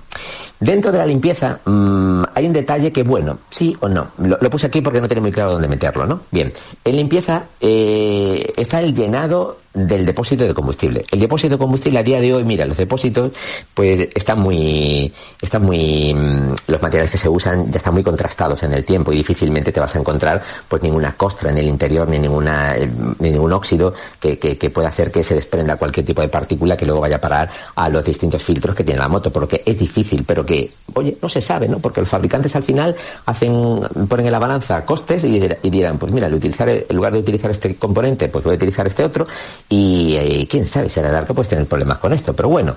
Dentro 0.59 0.91
de 0.91 0.97
la 0.97 1.05
limpieza 1.05 1.59
mmm, 1.65 2.23
hay 2.33 2.45
un 2.45 2.53
detalle 2.53 2.91
que, 2.91 3.03
bueno, 3.03 3.39
sí 3.49 3.75
o 3.81 3.89
no. 3.89 4.07
Lo, 4.19 4.37
lo, 4.39 4.49
puse 4.49 4.67
aquí 4.67 4.81
porque 4.81 5.01
no 5.01 5.07
tenía 5.07 5.21
muy 5.21 5.31
claro 5.31 5.51
dónde 5.51 5.67
meterlo, 5.67 6.05
¿no? 6.05 6.21
Bien, 6.31 6.53
en 6.85 6.95
limpieza 6.95 7.43
eh, 7.59 8.53
está 8.55 8.79
el 8.79 8.93
llenado 8.93 9.57
del 9.73 10.05
depósito 10.05 10.43
de 10.43 10.53
combustible. 10.53 11.03
El 11.11 11.19
depósito 11.19 11.55
de 11.55 11.57
combustible 11.57 11.99
a 11.99 12.03
día 12.03 12.21
de 12.21 12.33
hoy, 12.33 12.43
mira, 12.43 12.65
los 12.65 12.77
depósitos, 12.77 13.31
pues 13.73 14.07
están 14.13 14.39
muy, 14.39 15.11
están 15.41 15.63
muy, 15.63 16.13
mm, 16.13 16.55
los 16.67 16.81
materiales 16.81 17.11
que 17.11 17.17
se 17.17 17.27
usan 17.27 17.71
ya 17.71 17.77
están 17.77 17.93
muy 17.93 18.03
contrastados 18.03 18.61
en 18.63 18.73
el 18.73 18.85
tiempo 18.85 19.11
y 19.11 19.17
difícilmente 19.17 19.71
te 19.71 19.79
vas 19.79 19.95
a 19.95 19.99
encontrar 19.99 20.43
pues 20.67 20.83
ninguna 20.83 21.13
costra 21.15 21.49
en 21.49 21.57
el 21.57 21.67
interior 21.67 22.07
ni 22.07 22.19
ninguna, 22.19 22.75
eh, 22.77 22.89
ni 23.19 23.31
ningún 23.31 23.51
óxido 23.51 23.93
que, 24.19 24.37
que, 24.43 24.57
que 24.57 24.69
pueda 24.69 24.89
hacer 24.89 25.09
que 25.09 25.23
se 25.23 25.35
desprenda 25.35 25.77
cualquier 25.77 26.05
tipo 26.05 26.21
de 26.21 26.27
partícula 26.27 26.75
que 26.75 26.85
luego 26.85 26.99
vaya 26.99 27.15
a 27.15 27.21
parar 27.21 27.49
a 27.75 27.87
los 27.87 28.03
distintos 28.03 28.43
filtros 28.43 28.75
que 28.75 28.83
tiene 28.83 28.99
la 28.99 29.07
moto, 29.07 29.31
porque 29.31 29.63
es 29.65 29.79
difícil, 29.79 30.25
pero 30.27 30.45
que, 30.45 30.69
oye, 30.95 31.15
no 31.21 31.29
se 31.29 31.39
sabe, 31.39 31.69
¿no? 31.69 31.79
Porque 31.79 32.01
los 32.01 32.09
fabricantes 32.09 32.53
al 32.57 32.63
final 32.63 32.93
hacen, 33.25 33.53
ponen 34.09 34.25
en 34.25 34.31
la 34.33 34.39
balanza 34.39 34.85
costes 34.85 35.23
y, 35.23 35.39
dirán, 35.69 35.97
pues 35.97 36.11
mira, 36.11 36.27
utilizar, 36.27 36.67
en 36.67 36.93
lugar 36.93 37.13
de 37.13 37.19
utilizar 37.19 37.51
este 37.51 37.77
componente, 37.77 38.27
pues 38.27 38.43
voy 38.43 38.55
a 38.55 38.55
utilizar 38.57 38.85
este 38.85 39.05
otro 39.05 39.25
y, 39.69 40.17
eh, 40.17 40.45
quién 40.49 40.67
sabe 40.67 40.89
si 40.89 40.99
a 40.99 41.03
la 41.03 41.13
larga 41.13 41.33
puedes 41.33 41.47
tener 41.47 41.65
problemas 41.65 41.99
con 41.99 42.11
esto. 42.11 42.33
Pero 42.33 42.49
bueno, 42.49 42.75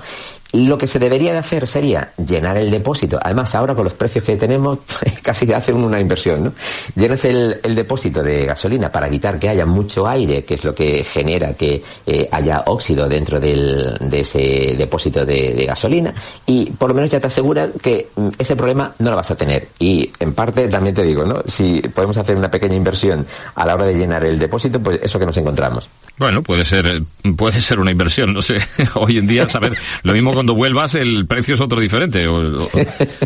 lo 0.52 0.78
que 0.78 0.86
se 0.86 0.98
debería 0.98 1.32
de 1.32 1.38
hacer 1.38 1.66
sería 1.66 2.12
llenar 2.16 2.56
el 2.56 2.70
depósito. 2.70 3.18
Además, 3.22 3.54
ahora 3.54 3.74
con 3.74 3.84
los 3.84 3.94
precios 3.94 4.24
que 4.24 4.36
tenemos, 4.36 4.78
casi 5.22 5.52
hace 5.52 5.72
una 5.72 6.00
inversión, 6.00 6.44
¿no? 6.44 6.52
Llenas 6.94 7.24
el, 7.24 7.60
depósito 7.62 8.22
de 8.22 8.46
gasolina 8.46 8.90
para 8.90 9.06
evitar 9.06 9.38
que 9.38 9.48
haya 9.48 9.66
mucho 9.66 10.06
aire, 10.08 10.44
que 10.44 10.54
es 10.54 10.64
lo 10.64 10.74
que 10.74 11.04
genera 11.04 11.52
que 11.54 11.82
eh, 12.06 12.28
haya 12.30 12.62
óxido 12.66 13.08
dentro 13.08 13.38
de 13.38 13.96
ese 14.12 14.74
depósito 14.76 15.24
de, 15.24 15.52
de, 15.54 15.66
gasolina, 15.66 16.14
y 16.46 16.70
por 16.70 16.88
lo 16.88 16.94
menos 16.94 17.10
ya 17.10 17.20
te 17.20 17.26
asegura 17.26 17.68
que 17.82 18.08
mm, 18.16 18.28
ese 18.38 18.56
problema 18.56 18.94
no 18.98 19.10
lo 19.10 19.16
vas 19.16 19.30
a 19.30 19.36
tener. 19.36 19.68
Y 19.78 20.10
en 20.18 20.32
parte 20.32 20.68
también 20.68 20.94
te 20.94 21.02
digo, 21.02 21.24
¿no? 21.24 21.42
Si 21.46 21.80
podemos 21.80 22.16
hacer 22.16 22.36
una 22.36 22.50
pequeña 22.50 22.76
inversión 22.76 23.26
a 23.54 23.66
la 23.66 23.74
hora 23.74 23.84
de 23.84 23.94
llenar 23.94 24.24
el 24.24 24.38
depósito, 24.38 24.80
pues 24.80 25.00
eso 25.02 25.18
que 25.18 25.26
nos 25.26 25.36
encontramos. 25.36 25.88
Bueno, 26.18 26.42
puede 26.42 26.64
ser, 26.64 27.02
puede 27.36 27.60
ser 27.60 27.78
una 27.78 27.90
inversión, 27.90 28.32
no 28.32 28.40
sé. 28.40 28.58
Hoy 28.94 29.18
en 29.18 29.26
día, 29.26 29.48
saber, 29.48 29.76
lo 30.02 30.12
mismo 30.14 30.32
cuando 30.36 30.54
vuelvas 30.54 30.94
el 30.94 31.26
precio 31.26 31.54
es 31.54 31.60
otro 31.60 31.80
diferente. 31.80 32.28
O, 32.28 32.64
o, 32.64 32.68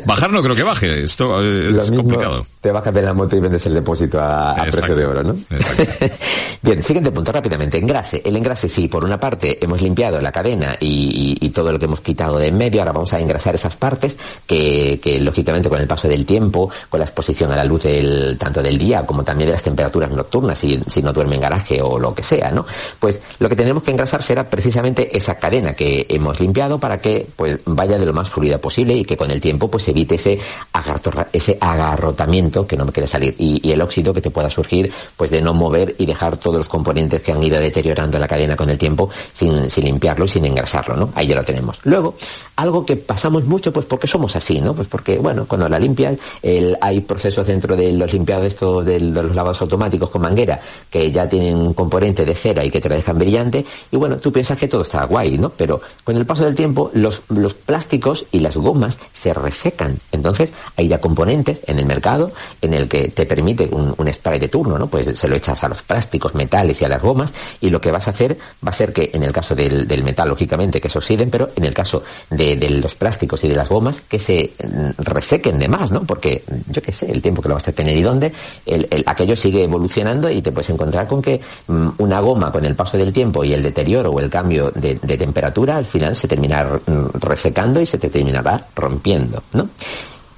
bajar 0.06 0.32
no 0.32 0.42
creo 0.42 0.56
que 0.56 0.62
baje, 0.62 1.04
esto 1.04 1.42
es 1.42 1.90
lo 1.90 2.02
mismo, 2.02 2.46
Te 2.60 2.70
bajas 2.70 2.92
de 2.92 3.00
la 3.00 3.14
moto 3.14 3.36
y 3.36 3.40
vendes 3.40 3.64
el 3.64 3.72
depósito 3.72 4.20
a, 4.20 4.50
a 4.50 4.64
precio 4.66 4.94
de 4.94 5.06
oro, 5.06 5.22
¿no? 5.22 5.34
Bien, 6.62 6.82
siguiente 6.82 7.10
punto 7.10 7.32
rápidamente. 7.32 7.78
Engrase. 7.78 8.20
El 8.22 8.36
engrase, 8.36 8.68
sí, 8.68 8.86
por 8.86 9.02
una 9.02 9.18
parte 9.18 9.58
hemos 9.64 9.80
limpiado 9.80 10.20
la 10.20 10.30
cadena 10.30 10.76
y, 10.78 11.38
y, 11.40 11.46
y, 11.46 11.50
todo 11.50 11.72
lo 11.72 11.78
que 11.78 11.86
hemos 11.86 12.02
quitado 12.02 12.38
de 12.38 12.48
en 12.48 12.58
medio, 12.58 12.82
ahora 12.82 12.92
vamos 12.92 13.14
a 13.14 13.20
engrasar 13.20 13.54
esas 13.54 13.76
partes 13.76 14.18
que, 14.46 15.00
que, 15.02 15.18
lógicamente 15.20 15.70
con 15.70 15.80
el 15.80 15.86
paso 15.86 16.06
del 16.06 16.26
tiempo, 16.26 16.70
con 16.90 17.00
la 17.00 17.06
exposición 17.06 17.50
a 17.50 17.56
la 17.56 17.64
luz 17.64 17.84
del, 17.84 18.36
tanto 18.36 18.62
del 18.62 18.76
día 18.76 19.06
como 19.06 19.24
también 19.24 19.46
de 19.46 19.52
las 19.52 19.62
temperaturas 19.62 20.10
nocturnas, 20.10 20.58
si, 20.58 20.78
si 20.86 21.00
no 21.00 21.14
duerme 21.14 21.36
en 21.36 21.40
garaje 21.40 21.80
o 21.80 21.98
lo 21.98 22.14
que 22.14 22.22
sea, 22.22 22.50
¿no? 22.50 22.66
Pues 22.98 23.20
lo 23.38 23.48
que 23.48 23.56
tenemos 23.56 23.82
que 23.82 23.92
engrasar 23.92 24.22
será 24.22 24.50
precisamente 24.50 25.16
esa 25.16 25.36
cadena 25.36 25.72
que 25.72 26.04
hemos 26.10 26.38
limpiado 26.40 26.78
para 26.78 27.00
que 27.00 27.26
pues 27.36 27.60
vaya 27.64 27.96
de 27.96 28.04
lo 28.04 28.12
más 28.12 28.28
fluida 28.28 28.58
posible 28.58 28.92
y 28.94 29.04
que 29.06 29.16
con 29.16 29.30
el 29.30 29.40
tiempo 29.40 29.70
pues 29.70 29.88
evite 29.88 30.16
ese, 30.16 30.38
agarro, 30.74 31.26
ese 31.32 31.56
agarrotamiento 31.58 32.49
que 32.66 32.76
no 32.76 32.84
me 32.84 32.92
quiere 32.92 33.06
salir 33.06 33.34
y, 33.38 33.70
el 33.70 33.80
óxido 33.82 34.12
que 34.12 34.20
te 34.20 34.30
pueda 34.30 34.50
surgir 34.50 34.92
pues 35.16 35.30
de 35.30 35.40
no 35.40 35.54
mover 35.54 35.94
y 35.98 36.06
dejar 36.06 36.36
todos 36.36 36.56
los 36.56 36.68
componentes 36.68 37.22
que 37.22 37.32
han 37.32 37.42
ido 37.42 37.60
deteriorando 37.60 38.18
la 38.18 38.26
cadena 38.26 38.56
con 38.56 38.68
el 38.68 38.76
tiempo 38.76 39.08
sin, 39.32 39.70
sin 39.70 39.84
limpiarlo 39.84 40.24
y 40.24 40.28
sin 40.28 40.44
engrasarlo, 40.44 40.96
¿no? 40.96 41.10
Ahí 41.14 41.28
ya 41.28 41.36
lo 41.36 41.44
tenemos. 41.44 41.78
Luego, 41.84 42.16
algo 42.56 42.84
que 42.84 42.96
pasamos 42.96 43.44
mucho 43.44 43.72
pues 43.72 43.86
porque 43.86 44.06
somos 44.06 44.36
así, 44.36 44.60
¿no? 44.60 44.74
Pues 44.74 44.86
porque, 44.86 45.18
bueno, 45.18 45.46
cuando 45.46 45.68
la 45.68 45.78
limpias, 45.78 46.18
el, 46.42 46.76
hay 46.80 47.00
procesos 47.00 47.46
dentro 47.46 47.74
de 47.76 47.92
los 47.92 48.12
limpiados 48.12 48.46
estos 48.46 48.84
de, 48.84 49.00
los 49.00 49.34
lavados 49.34 49.62
automáticos 49.62 50.10
con 50.10 50.22
manguera 50.22 50.60
que 50.90 51.10
ya 51.10 51.28
tienen 51.28 51.56
un 51.56 51.74
componente 51.74 52.24
de 52.24 52.34
cera 52.34 52.64
y 52.64 52.70
que 52.70 52.80
te 52.80 52.88
la 52.88 52.96
dejan 52.96 53.18
brillante 53.18 53.64
y 53.90 53.96
bueno, 53.96 54.16
tú 54.16 54.30
piensas 54.32 54.58
que 54.58 54.68
todo 54.68 54.82
está 54.82 55.04
guay, 55.04 55.38
¿no? 55.38 55.50
Pero 55.50 55.80
con 56.04 56.16
el 56.16 56.26
paso 56.26 56.44
del 56.44 56.54
tiempo 56.54 56.90
los, 56.94 57.22
los 57.28 57.54
plásticos 57.54 58.26
y 58.30 58.40
las 58.40 58.56
gomas 58.56 58.98
se 59.12 59.32
resecan. 59.32 59.98
Entonces 60.12 60.50
hay 60.76 60.88
ya 60.88 61.00
componentes 61.00 61.62
en 61.66 61.78
el 61.78 61.86
mercado 61.86 62.32
en 62.60 62.74
el 62.74 62.88
que 62.88 63.08
te 63.08 63.26
permite 63.26 63.68
un, 63.70 63.94
spray 64.12 64.38
de 64.38 64.48
turno, 64.48 64.78
¿no? 64.78 64.88
Pues 64.88 65.18
se 65.18 65.28
lo 65.28 65.36
echas 65.36 65.62
a 65.62 65.68
los 65.68 65.82
plásticos, 65.82 66.34
metales 66.34 66.80
y 66.82 66.84
a 66.84 66.88
las 66.88 67.00
gomas 67.00 67.32
y 67.60 67.70
lo 67.70 67.80
que 67.80 67.90
vas 67.90 68.08
a 68.08 68.10
hacer 68.10 68.36
va 68.64 68.70
a 68.70 68.72
ser 68.72 68.92
que 68.92 69.10
en 69.12 69.22
el 69.22 69.32
caso 69.32 69.54
del, 69.54 69.86
metal, 70.02 70.28
lógicamente, 70.28 70.80
que 70.80 70.88
se 70.88 70.98
oxiden, 70.98 71.30
pero 71.30 71.50
en 71.54 71.64
el 71.64 71.74
caso 71.74 72.02
de, 72.30 72.56
los 72.70 72.94
plásticos 72.94 73.44
y 73.44 73.48
de 73.48 73.56
las 73.56 73.68
gomas, 73.68 74.00
que 74.00 74.18
se 74.18 74.52
mm, 74.62 75.02
resequen 75.02 75.58
de 75.58 75.68
más, 75.68 75.90
¿no? 75.90 76.02
Porque 76.04 76.42
yo 76.68 76.82
qué 76.82 76.92
sé, 76.92 77.10
el 77.10 77.22
tiempo 77.22 77.42
que 77.42 77.48
lo 77.48 77.54
vas 77.54 77.68
a 77.68 77.72
tener 77.72 77.96
y 77.96 78.02
dónde, 78.02 78.32
el, 78.66 78.88
el, 78.90 79.04
aquello 79.06 79.36
sigue 79.36 79.64
evolucionando 79.64 80.30
y 80.30 80.42
te 80.42 80.52
puedes 80.52 80.70
encontrar 80.70 81.06
con 81.06 81.22
que 81.22 81.40
mm, 81.66 81.88
una 81.98 82.20
goma 82.20 82.50
con 82.50 82.64
el 82.64 82.74
paso 82.74 82.96
del 82.96 83.12
tiempo 83.12 83.44
y 83.44 83.52
el 83.52 83.62
deterioro 83.62 84.10
o 84.10 84.20
el 84.20 84.30
cambio 84.30 84.70
de, 84.70 84.96
temperatura 84.96 85.76
al 85.76 85.86
final 85.86 86.16
se 86.16 86.26
termina 86.28 86.64
mm, 86.64 87.18
resecando 87.20 87.80
y 87.80 87.86
se 87.86 87.98
te 87.98 88.08
terminará 88.08 88.66
rompiendo, 88.74 89.42
¿no? 89.52 89.68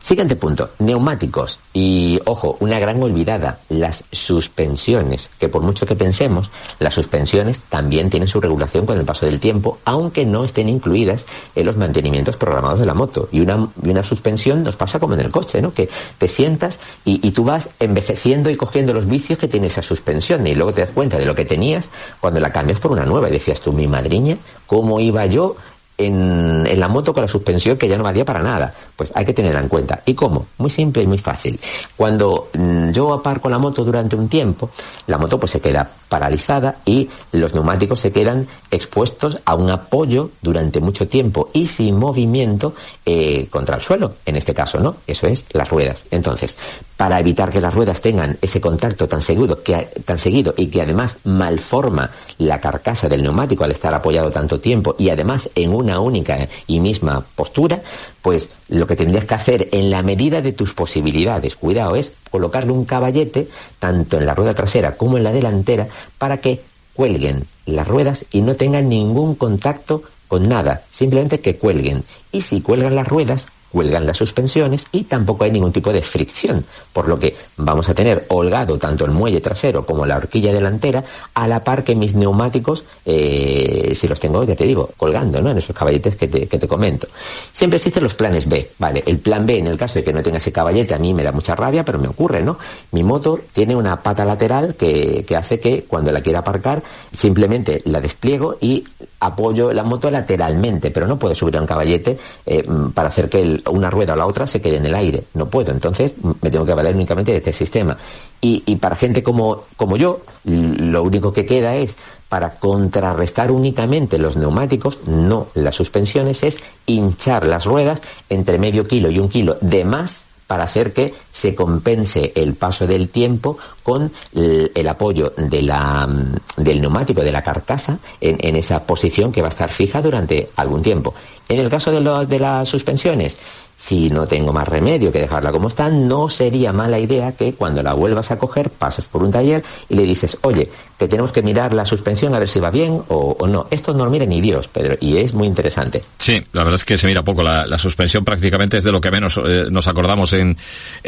Siguiente 0.02 0.34
punto, 0.34 0.70
neumáticos. 0.80 1.60
Y 1.72 2.18
ojo, 2.24 2.56
una 2.58 2.80
gran 2.80 3.00
olvidada, 3.00 3.60
las 3.68 4.02
suspensiones, 4.10 5.30
que 5.38 5.48
por 5.48 5.62
mucho 5.62 5.86
que 5.86 5.94
pensemos, 5.94 6.50
las 6.80 6.92
suspensiones 6.92 7.60
también 7.60 8.10
tienen 8.10 8.28
su 8.28 8.40
regulación 8.40 8.84
con 8.84 8.98
el 8.98 9.04
paso 9.04 9.26
del 9.26 9.38
tiempo, 9.38 9.78
aunque 9.84 10.26
no 10.26 10.44
estén 10.44 10.68
incluidas 10.68 11.24
en 11.54 11.66
los 11.66 11.76
mantenimientos 11.76 12.36
programados 12.36 12.80
de 12.80 12.86
la 12.86 12.94
moto. 12.94 13.28
Y 13.30 13.40
una, 13.40 13.68
y 13.80 13.90
una 13.90 14.02
suspensión 14.02 14.64
nos 14.64 14.74
pasa 14.74 14.98
como 14.98 15.14
en 15.14 15.20
el 15.20 15.30
coche, 15.30 15.62
¿no? 15.62 15.72
Que 15.72 15.88
te 16.18 16.26
sientas 16.26 16.80
y, 17.04 17.26
y 17.26 17.30
tú 17.30 17.44
vas 17.44 17.68
envejeciendo 17.78 18.50
y 18.50 18.56
cogiendo 18.56 18.92
los 18.92 19.06
vicios 19.06 19.38
que 19.38 19.46
tiene 19.46 19.68
esa 19.68 19.82
suspensión 19.82 20.44
y 20.46 20.54
luego 20.56 20.74
te 20.74 20.80
das 20.80 20.90
cuenta 20.90 21.16
de 21.16 21.26
lo 21.26 21.36
que 21.36 21.44
tenías 21.44 21.88
cuando 22.20 22.40
la 22.40 22.50
cambias 22.50 22.80
por 22.80 22.90
una 22.90 23.06
nueva 23.06 23.28
y 23.28 23.32
decías 23.32 23.60
tú, 23.60 23.72
mi 23.72 23.86
madriña, 23.86 24.36
¿cómo 24.66 24.98
iba 24.98 25.24
yo 25.26 25.56
en, 25.98 26.81
la 26.81 26.88
moto 26.88 27.12
con 27.12 27.22
la 27.22 27.28
suspensión 27.28 27.76
que 27.76 27.88
ya 27.88 27.96
no 27.96 28.05
valía 28.05 28.24
para 28.24 28.42
nada. 28.42 28.74
Pues 28.96 29.12
hay 29.14 29.24
que 29.24 29.33
tenerla 29.33 29.61
en 29.61 29.68
cuenta. 29.68 30.02
¿Y 30.05 30.14
cómo? 30.14 30.46
Muy 30.59 30.70
simple 30.70 31.02
y 31.02 31.07
muy 31.07 31.18
fácil. 31.18 31.59
Cuando 31.96 32.48
mm, 32.55 32.90
yo 32.90 33.12
aparco 33.12 33.48
la 33.48 33.59
moto 33.59 33.85
durante 33.85 34.16
un 34.16 34.28
tiempo, 34.28 34.70
la 35.07 35.18
moto 35.18 35.38
pues 35.38 35.52
se 35.52 35.61
queda 35.61 35.88
paralizada 36.09 36.76
y 36.85 37.09
los 37.33 37.55
neumáticos 37.55 38.00
se 38.00 38.12
quedan 38.12 38.46
expuestos 38.70 39.38
a 39.44 39.55
un 39.55 39.70
apoyo 39.70 40.31
durante 40.40 40.81
mucho 40.81 41.09
tiempo 41.09 41.50
y 41.52 41.66
sin 41.66 41.98
movimiento 41.98 42.74
eh, 43.07 43.46
contra 43.50 43.76
el 43.76 43.83
suelo, 43.83 44.14
en 44.26 44.37
este 44.37 44.55
caso, 44.55 44.81
¿no? 44.81 44.96
Eso 45.07 45.26
es 45.26 45.44
las 45.52 45.68
ruedas. 45.70 46.05
Entonces, 46.11 46.57
para 47.02 47.18
evitar 47.18 47.50
que 47.50 47.60
las 47.60 47.74
ruedas 47.74 48.00
tengan 48.00 48.38
ese 48.42 48.60
contacto 48.60 49.08
tan 49.08 49.20
seguido, 49.20 49.60
que, 49.64 49.88
tan 50.04 50.20
seguido 50.20 50.54
y 50.56 50.68
que 50.68 50.82
además 50.82 51.16
malforma 51.24 52.12
la 52.38 52.60
carcasa 52.60 53.08
del 53.08 53.24
neumático 53.24 53.64
al 53.64 53.72
estar 53.72 53.92
apoyado 53.92 54.30
tanto 54.30 54.60
tiempo 54.60 54.94
y 54.96 55.10
además 55.10 55.50
en 55.56 55.74
una 55.74 55.98
única 55.98 56.46
y 56.68 56.78
misma 56.78 57.24
postura, 57.34 57.82
pues 58.22 58.50
lo 58.68 58.86
que 58.86 58.94
tendrías 58.94 59.24
que 59.24 59.34
hacer 59.34 59.68
en 59.72 59.90
la 59.90 60.04
medida 60.04 60.42
de 60.42 60.52
tus 60.52 60.74
posibilidades, 60.74 61.56
cuidado, 61.56 61.96
es 61.96 62.12
colocarle 62.30 62.70
un 62.70 62.84
caballete 62.84 63.48
tanto 63.80 64.18
en 64.18 64.26
la 64.26 64.36
rueda 64.36 64.54
trasera 64.54 64.94
como 64.94 65.16
en 65.16 65.24
la 65.24 65.32
delantera 65.32 65.88
para 66.18 66.36
que 66.36 66.62
cuelguen 66.94 67.46
las 67.66 67.88
ruedas 67.88 68.26
y 68.30 68.42
no 68.42 68.54
tengan 68.54 68.88
ningún 68.88 69.34
contacto 69.34 70.04
con 70.28 70.48
nada, 70.48 70.82
simplemente 70.92 71.40
que 71.40 71.56
cuelguen. 71.56 72.04
Y 72.30 72.42
si 72.42 72.60
cuelgan 72.60 72.94
las 72.94 73.08
ruedas, 73.08 73.48
cuelgan 73.72 74.06
las 74.06 74.18
suspensiones 74.18 74.87
y 74.92 75.04
tampoco 75.04 75.44
hay 75.44 75.50
ningún 75.50 75.72
tipo 75.72 75.92
de 75.92 76.02
fricción, 76.02 76.64
por 76.92 77.08
lo 77.08 77.18
que 77.18 77.35
vamos 77.56 77.88
a 77.88 77.94
tener 77.94 78.26
holgado 78.28 78.78
tanto 78.78 79.06
el 79.06 79.11
muelle 79.11 79.40
trasero 79.40 79.85
como 79.85 80.04
la 80.04 80.18
horquilla 80.18 80.52
delantera 80.52 81.02
a 81.35 81.48
la 81.48 81.64
par 81.64 81.82
que 81.82 81.96
mis 81.96 82.14
neumáticos, 82.14 82.85
eh, 83.06 83.92
si 83.94 84.06
los 84.06 84.20
tengo, 84.20 84.44
ya 84.44 84.54
te 84.54 84.64
digo, 84.64 84.90
colgando, 84.96 85.40
¿no? 85.40 85.50
En 85.50 85.58
esos 85.58 85.74
caballetes 85.74 86.16
que 86.16 86.28
te, 86.28 86.46
que 86.46 86.58
te 86.58 86.68
comento. 86.68 87.08
Siempre 87.52 87.78
existen 87.78 88.02
los 88.02 88.14
planes 88.14 88.48
B, 88.48 88.70
¿vale? 88.78 89.02
El 89.06 89.18
plan 89.18 89.46
B, 89.46 89.58
en 89.58 89.66
el 89.66 89.78
caso 89.78 89.94
de 89.94 90.04
que 90.04 90.12
no 90.12 90.22
tenga 90.22 90.38
ese 90.38 90.52
caballete, 90.52 90.94
a 90.94 90.98
mí 90.98 91.14
me 91.14 91.22
da 91.22 91.32
mucha 91.32 91.54
rabia, 91.54 91.85
pero 91.85 91.98
me 91.98 92.08
ocurre, 92.08 92.42
¿no? 92.42 92.58
Mi 92.90 93.02
moto 93.02 93.40
tiene 93.52 93.74
una 93.74 94.02
pata 94.02 94.24
lateral 94.24 94.74
que, 94.74 95.24
que 95.26 95.37
hace 95.37 95.58
que 95.58 95.85
cuando 95.85 96.12
la 96.12 96.20
quiera 96.20 96.40
aparcar, 96.40 96.82
simplemente 97.12 97.80
la 97.87 98.00
despliego 98.00 98.58
y 98.61 98.85
apoyo 99.22 99.72
la 99.72 99.85
moto 99.85 100.11
lateralmente, 100.11 100.90
pero 100.90 101.06
no 101.06 101.18
puedo 101.18 101.35
subir 101.35 101.56
a 101.56 101.61
un 101.61 101.66
caballete 101.66 102.18
eh, 102.44 102.66
para 102.92 103.08
hacer 103.08 103.28
que 103.28 103.62
una 103.70 103.88
rueda 103.88 104.14
o 104.14 104.16
la 104.16 104.26
otra 104.26 104.46
se 104.46 104.61
quede 104.61 104.76
en 104.76 104.87
el 104.87 104.94
aire. 104.94 105.24
No 105.35 105.46
puedo. 105.46 105.70
Entonces 105.70 106.12
me 106.40 106.50
tengo 106.50 106.66
que 106.66 106.74
valer 106.74 106.94
únicamente 106.94 107.30
de 107.30 107.38
este 107.38 107.52
sistema. 107.52 107.96
Y, 108.40 108.64
y 108.66 108.76
para 108.76 108.96
gente 108.96 109.22
como, 109.22 109.64
como 109.76 109.96
yo, 109.96 110.20
lo 110.44 111.02
único 111.04 111.32
que 111.32 111.46
queda 111.46 111.76
es 111.76 111.96
para 112.28 112.58
contrarrestar 112.58 113.52
únicamente 113.52 114.18
los 114.18 114.37
neumáticos, 114.37 115.06
no 115.06 115.46
las 115.54 115.76
suspensiones, 115.76 116.42
es 116.42 116.58
hinchar 116.87 117.46
las 117.46 117.64
ruedas 117.64 118.02
entre 118.28 118.58
medio 118.58 118.87
kilo 118.87 119.11
y 119.11 119.20
un 119.20 119.28
kilo 119.28 119.56
de 119.61 119.85
más 119.85 120.24
para 120.46 120.64
hacer 120.64 120.92
que 120.92 121.14
se 121.33 121.55
compense 121.55 122.33
el 122.35 122.55
paso 122.55 122.87
del 122.87 123.09
tiempo 123.09 123.59
con 123.83 124.12
el, 124.35 124.88
apoyo 124.88 125.33
de 125.37 125.62
la, 125.62 126.09
del 126.57 126.81
neumático, 126.81 127.22
de 127.22 127.33
la 127.33 127.42
carcasa, 127.42 127.98
en, 128.20 128.37
en, 128.40 128.57
esa 128.57 128.85
posición 128.85 129.33
que 129.33 129.40
va 129.40 129.48
a 129.48 129.50
estar 129.50 129.70
fija 129.70 130.02
durante 130.02 130.50
algún 130.57 130.83
tiempo. 130.83 131.14
En 131.48 131.59
el 131.59 131.68
caso 131.68 131.90
de, 131.90 132.00
lo, 132.00 132.24
de 132.24 132.38
las 132.38 132.68
suspensiones, 132.68 133.38
si 133.82 134.10
no 134.10 134.26
tengo 134.28 134.52
más 134.52 134.68
remedio 134.68 135.10
que 135.10 135.18
dejarla 135.18 135.50
como 135.50 135.66
está, 135.66 135.90
no 135.90 136.28
sería 136.28 136.72
mala 136.72 137.00
idea 137.00 137.32
que 137.32 137.54
cuando 137.54 137.82
la 137.82 137.94
vuelvas 137.94 138.30
a 138.30 138.38
coger 138.38 138.70
pases 138.70 139.06
por 139.06 139.24
un 139.24 139.32
taller 139.32 139.64
y 139.88 139.96
le 139.96 140.04
dices, 140.04 140.38
oye, 140.42 140.70
que 141.02 141.08
tenemos 141.08 141.32
que 141.32 141.42
mirar 141.42 141.74
la 141.74 141.84
suspensión 141.84 142.32
a 142.32 142.38
ver 142.38 142.48
si 142.48 142.60
va 142.60 142.70
bien 142.70 143.02
o, 143.08 143.36
no. 143.48 143.66
Esto 143.72 143.92
no 143.92 144.04
lo 144.04 144.10
mira 144.10 144.24
ni 144.24 144.40
Dios, 144.40 144.68
Pedro, 144.68 144.96
y 145.00 145.16
es 145.16 145.34
muy 145.34 145.48
interesante. 145.48 146.04
Sí, 146.18 146.40
la 146.52 146.62
verdad 146.62 146.78
es 146.78 146.84
que 146.84 146.96
se 146.96 147.08
mira 147.08 147.24
poco. 147.24 147.42
La, 147.42 147.76
suspensión 147.76 148.24
prácticamente 148.24 148.78
es 148.78 148.84
de 148.84 148.92
lo 148.92 149.00
que 149.00 149.10
menos 149.10 149.40
eh, 149.44 149.64
nos 149.68 149.88
acordamos 149.88 150.32
en, 150.32 150.56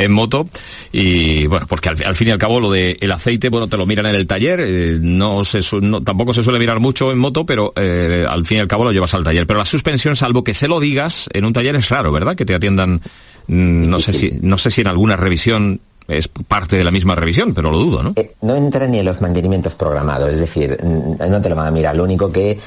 moto. 0.08 0.48
Y 0.90 1.46
bueno, 1.46 1.66
porque 1.68 1.90
al, 1.90 2.16
fin 2.16 2.28
y 2.28 2.30
al 2.32 2.38
cabo 2.38 2.58
lo 2.58 2.72
del 2.72 2.96
el 3.00 3.12
aceite, 3.12 3.50
bueno, 3.50 3.68
te 3.68 3.76
lo 3.76 3.86
miran 3.86 4.06
en 4.06 4.16
el 4.16 4.26
taller. 4.26 4.58
Eh, 4.60 4.98
no 5.00 5.44
se 5.44 5.60
no, 5.80 6.02
tampoco 6.02 6.34
se 6.34 6.42
suele 6.42 6.58
mirar 6.58 6.80
mucho 6.80 7.12
en 7.12 7.18
moto, 7.18 7.46
pero 7.46 7.72
eh, 7.76 8.26
al 8.28 8.44
fin 8.44 8.58
y 8.58 8.60
al 8.60 8.68
cabo 8.68 8.82
lo 8.82 8.90
llevas 8.90 9.14
al 9.14 9.22
taller. 9.22 9.46
Pero 9.46 9.60
la 9.60 9.64
suspensión, 9.64 10.16
salvo 10.16 10.42
que 10.42 10.54
se 10.54 10.66
lo 10.66 10.80
digas, 10.80 11.28
en 11.32 11.44
un 11.44 11.52
taller 11.52 11.76
es 11.76 11.88
raro, 11.88 12.10
¿verdad? 12.10 12.34
Que 12.34 12.44
te 12.44 12.54
atiendan, 12.64 13.00
mm, 13.46 13.88
no 13.90 13.98
sé 13.98 14.12
si, 14.12 14.38
no 14.40 14.58
sé 14.58 14.70
si 14.70 14.80
en 14.80 14.88
alguna 14.88 15.16
revisión 15.16 15.80
es 16.08 16.28
parte 16.28 16.76
de 16.76 16.84
la 16.84 16.90
misma 16.90 17.14
revisión, 17.14 17.54
pero 17.54 17.70
lo 17.70 17.78
dudo, 17.78 18.02
¿no? 18.02 18.12
Eh, 18.16 18.32
no 18.42 18.56
entra 18.56 18.86
ni 18.86 18.98
en 18.98 19.04
los 19.04 19.20
mantenimientos 19.20 19.74
programados, 19.74 20.32
es 20.32 20.40
decir, 20.40 20.78
no 20.82 21.40
te 21.40 21.48
lo 21.48 21.56
van 21.56 21.66
a 21.66 21.70
mirar. 21.70 21.96
Lo 21.96 22.04
único 22.04 22.30
que 22.30 22.58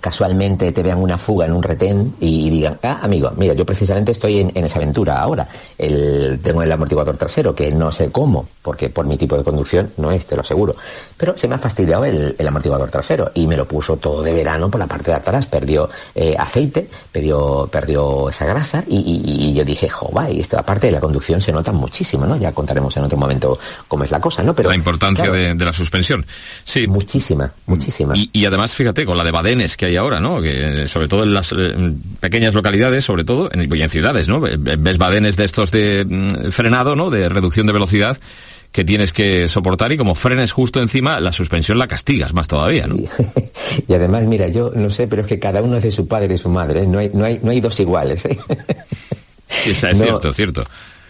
casualmente 0.00 0.72
te 0.72 0.82
vean 0.82 0.98
una 0.98 1.18
fuga 1.18 1.46
en 1.46 1.52
un 1.52 1.62
retén 1.62 2.14
y, 2.20 2.50
digan, 2.50 2.78
ah, 2.82 3.00
amigo, 3.02 3.32
mira, 3.36 3.54
yo 3.54 3.64
precisamente 3.64 4.12
estoy 4.12 4.40
en, 4.40 4.52
en 4.54 4.64
esa 4.64 4.78
aventura 4.78 5.20
ahora. 5.20 5.48
El, 5.78 6.40
tengo 6.42 6.62
el 6.62 6.70
amortiguador 6.70 7.16
trasero, 7.16 7.54
que 7.54 7.72
no 7.72 7.90
sé 7.90 8.10
cómo, 8.10 8.46
porque 8.62 8.88
por 8.88 9.06
mi 9.06 9.16
tipo 9.16 9.36
de 9.36 9.44
conducción 9.44 9.92
no 9.96 10.10
es, 10.10 10.26
te 10.26 10.36
lo 10.36 10.42
aseguro. 10.42 10.76
Pero 11.16 11.36
se 11.36 11.48
me 11.48 11.54
ha 11.54 11.58
fastidiado 11.58 12.04
el, 12.04 12.34
el 12.38 12.48
amortiguador 12.48 12.90
trasero 12.90 13.30
y 13.34 13.46
me 13.46 13.56
lo 13.56 13.66
puso 13.66 13.96
todo 13.96 14.22
de 14.22 14.32
verano 14.32 14.70
por 14.70 14.78
la 14.80 14.86
parte 14.86 15.10
de 15.10 15.16
atrás. 15.16 15.46
Perdió 15.46 15.88
eh, 16.14 16.34
aceite, 16.38 16.88
perdió, 17.10 17.68
perdió 17.70 18.28
esa 18.28 18.46
grasa 18.46 18.84
y, 18.86 19.22
y, 19.24 19.54
yo 19.54 19.64
dije, 19.64 19.88
jo, 19.88 20.10
va, 20.12 20.30
y 20.30 20.40
esta 20.40 20.62
parte 20.62 20.88
de 20.88 20.92
la 20.92 21.00
conducción 21.00 21.40
se 21.40 21.52
nota 21.52 21.72
muchísimo, 21.72 22.26
¿no? 22.26 22.36
Ya 22.44 22.52
contaremos 22.52 22.94
en 22.96 23.04
otro 23.04 23.16
momento 23.16 23.58
cómo 23.88 24.04
es 24.04 24.10
la 24.10 24.20
cosa, 24.20 24.42
¿no? 24.42 24.54
Pero 24.54 24.68
la 24.68 24.74
importancia 24.74 25.24
claro, 25.24 25.38
de, 25.38 25.54
de, 25.54 25.64
la 25.64 25.72
suspensión, 25.72 26.26
sí, 26.64 26.86
muchísima, 26.86 27.50
muchísima. 27.66 28.14
Y, 28.16 28.28
y, 28.32 28.44
además, 28.44 28.74
fíjate, 28.74 29.06
con 29.06 29.16
la 29.16 29.24
de 29.24 29.30
badenes 29.30 29.76
que 29.76 29.86
hay 29.86 29.96
ahora, 29.96 30.20
¿no? 30.20 30.42
Que 30.42 30.86
sobre 30.88 31.08
todo 31.08 31.22
en 31.22 31.32
las 31.32 31.52
eh, 31.52 31.74
pequeñas 32.20 32.54
localidades, 32.54 33.04
sobre 33.04 33.24
todo 33.24 33.50
en, 33.50 33.74
y 33.74 33.82
en 33.82 33.90
ciudades, 33.90 34.28
¿no? 34.28 34.40
Ves 34.40 34.98
badenes 34.98 35.36
de 35.36 35.44
estos 35.44 35.70
de 35.70 36.04
mm, 36.04 36.50
frenado, 36.50 36.96
¿no? 36.96 37.08
De 37.08 37.28
reducción 37.28 37.66
de 37.66 37.72
velocidad 37.72 38.18
que 38.70 38.84
tienes 38.84 39.12
que 39.12 39.48
soportar 39.48 39.92
y 39.92 39.96
como 39.96 40.14
frenes 40.16 40.50
justo 40.50 40.82
encima, 40.82 41.20
la 41.20 41.30
suspensión 41.30 41.78
la 41.78 41.86
castigas 41.86 42.34
más 42.34 42.48
todavía, 42.48 42.88
¿no? 42.88 42.96
y 43.88 43.94
además, 43.94 44.24
mira, 44.24 44.48
yo 44.48 44.72
no 44.74 44.90
sé, 44.90 45.06
pero 45.06 45.22
es 45.22 45.28
que 45.28 45.38
cada 45.38 45.62
uno 45.62 45.76
es 45.76 45.84
de 45.84 45.92
su 45.92 46.08
padre 46.08 46.34
y 46.34 46.38
su 46.38 46.48
madre, 46.48 46.82
¿eh? 46.82 46.86
no 46.86 46.98
hay, 46.98 47.08
no 47.14 47.24
hay, 47.24 47.38
no 47.40 47.52
hay 47.52 47.60
dos 47.60 47.78
iguales. 47.78 48.24
¿eh? 48.24 48.36
sí, 49.48 49.70
está, 49.70 49.92
es 49.92 49.98
no, 49.98 50.04
cierto, 50.04 50.32
cierto. 50.32 50.64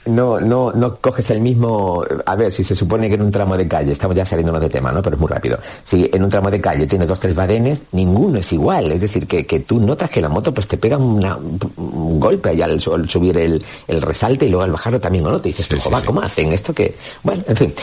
No, 0.06 0.40
no, 0.40 0.72
no 0.72 0.96
coges 0.96 1.30
el 1.30 1.40
mismo, 1.40 2.04
a 2.26 2.36
ver, 2.36 2.52
si 2.52 2.64
se 2.64 2.74
supone 2.74 3.08
que 3.08 3.14
en 3.14 3.22
un 3.22 3.30
tramo 3.30 3.56
de 3.56 3.66
calle, 3.66 3.92
estamos 3.92 4.16
ya 4.16 4.24
saliéndonos 4.24 4.60
de 4.60 4.68
tema, 4.68 4.92
¿no? 4.92 5.02
Pero 5.02 5.16
es 5.16 5.20
muy 5.20 5.28
rápido. 5.28 5.58
Si 5.82 6.08
en 6.12 6.22
un 6.22 6.30
tramo 6.30 6.50
de 6.50 6.60
calle 6.60 6.86
tiene 6.86 7.06
dos, 7.06 7.20
tres 7.20 7.34
badenes, 7.34 7.82
ninguno 7.92 8.38
es 8.38 8.52
igual. 8.52 8.92
Es 8.92 9.00
decir, 9.00 9.26
que, 9.26 9.46
que 9.46 9.60
tú 9.60 9.80
notas 9.80 10.10
que 10.10 10.20
la 10.20 10.28
moto 10.28 10.52
pues 10.52 10.68
te 10.68 10.76
pega 10.76 10.98
una, 10.98 11.36
un 11.36 12.20
golpe 12.20 12.50
allá 12.50 12.66
al, 12.66 12.80
subir 12.80 13.36
el, 13.38 13.64
el, 13.88 14.02
resalte 14.02 14.46
y 14.46 14.48
luego 14.48 14.64
al 14.64 14.72
bajarlo 14.72 15.00
también 15.00 15.24
lo 15.24 15.38
Y 15.38 15.52
dices, 15.52 15.68
¿cómo 16.04 16.20
hacen 16.20 16.52
esto 16.52 16.72
que...? 16.72 16.94
Bueno, 17.22 17.42
en 17.48 17.56
fin. 17.56 17.74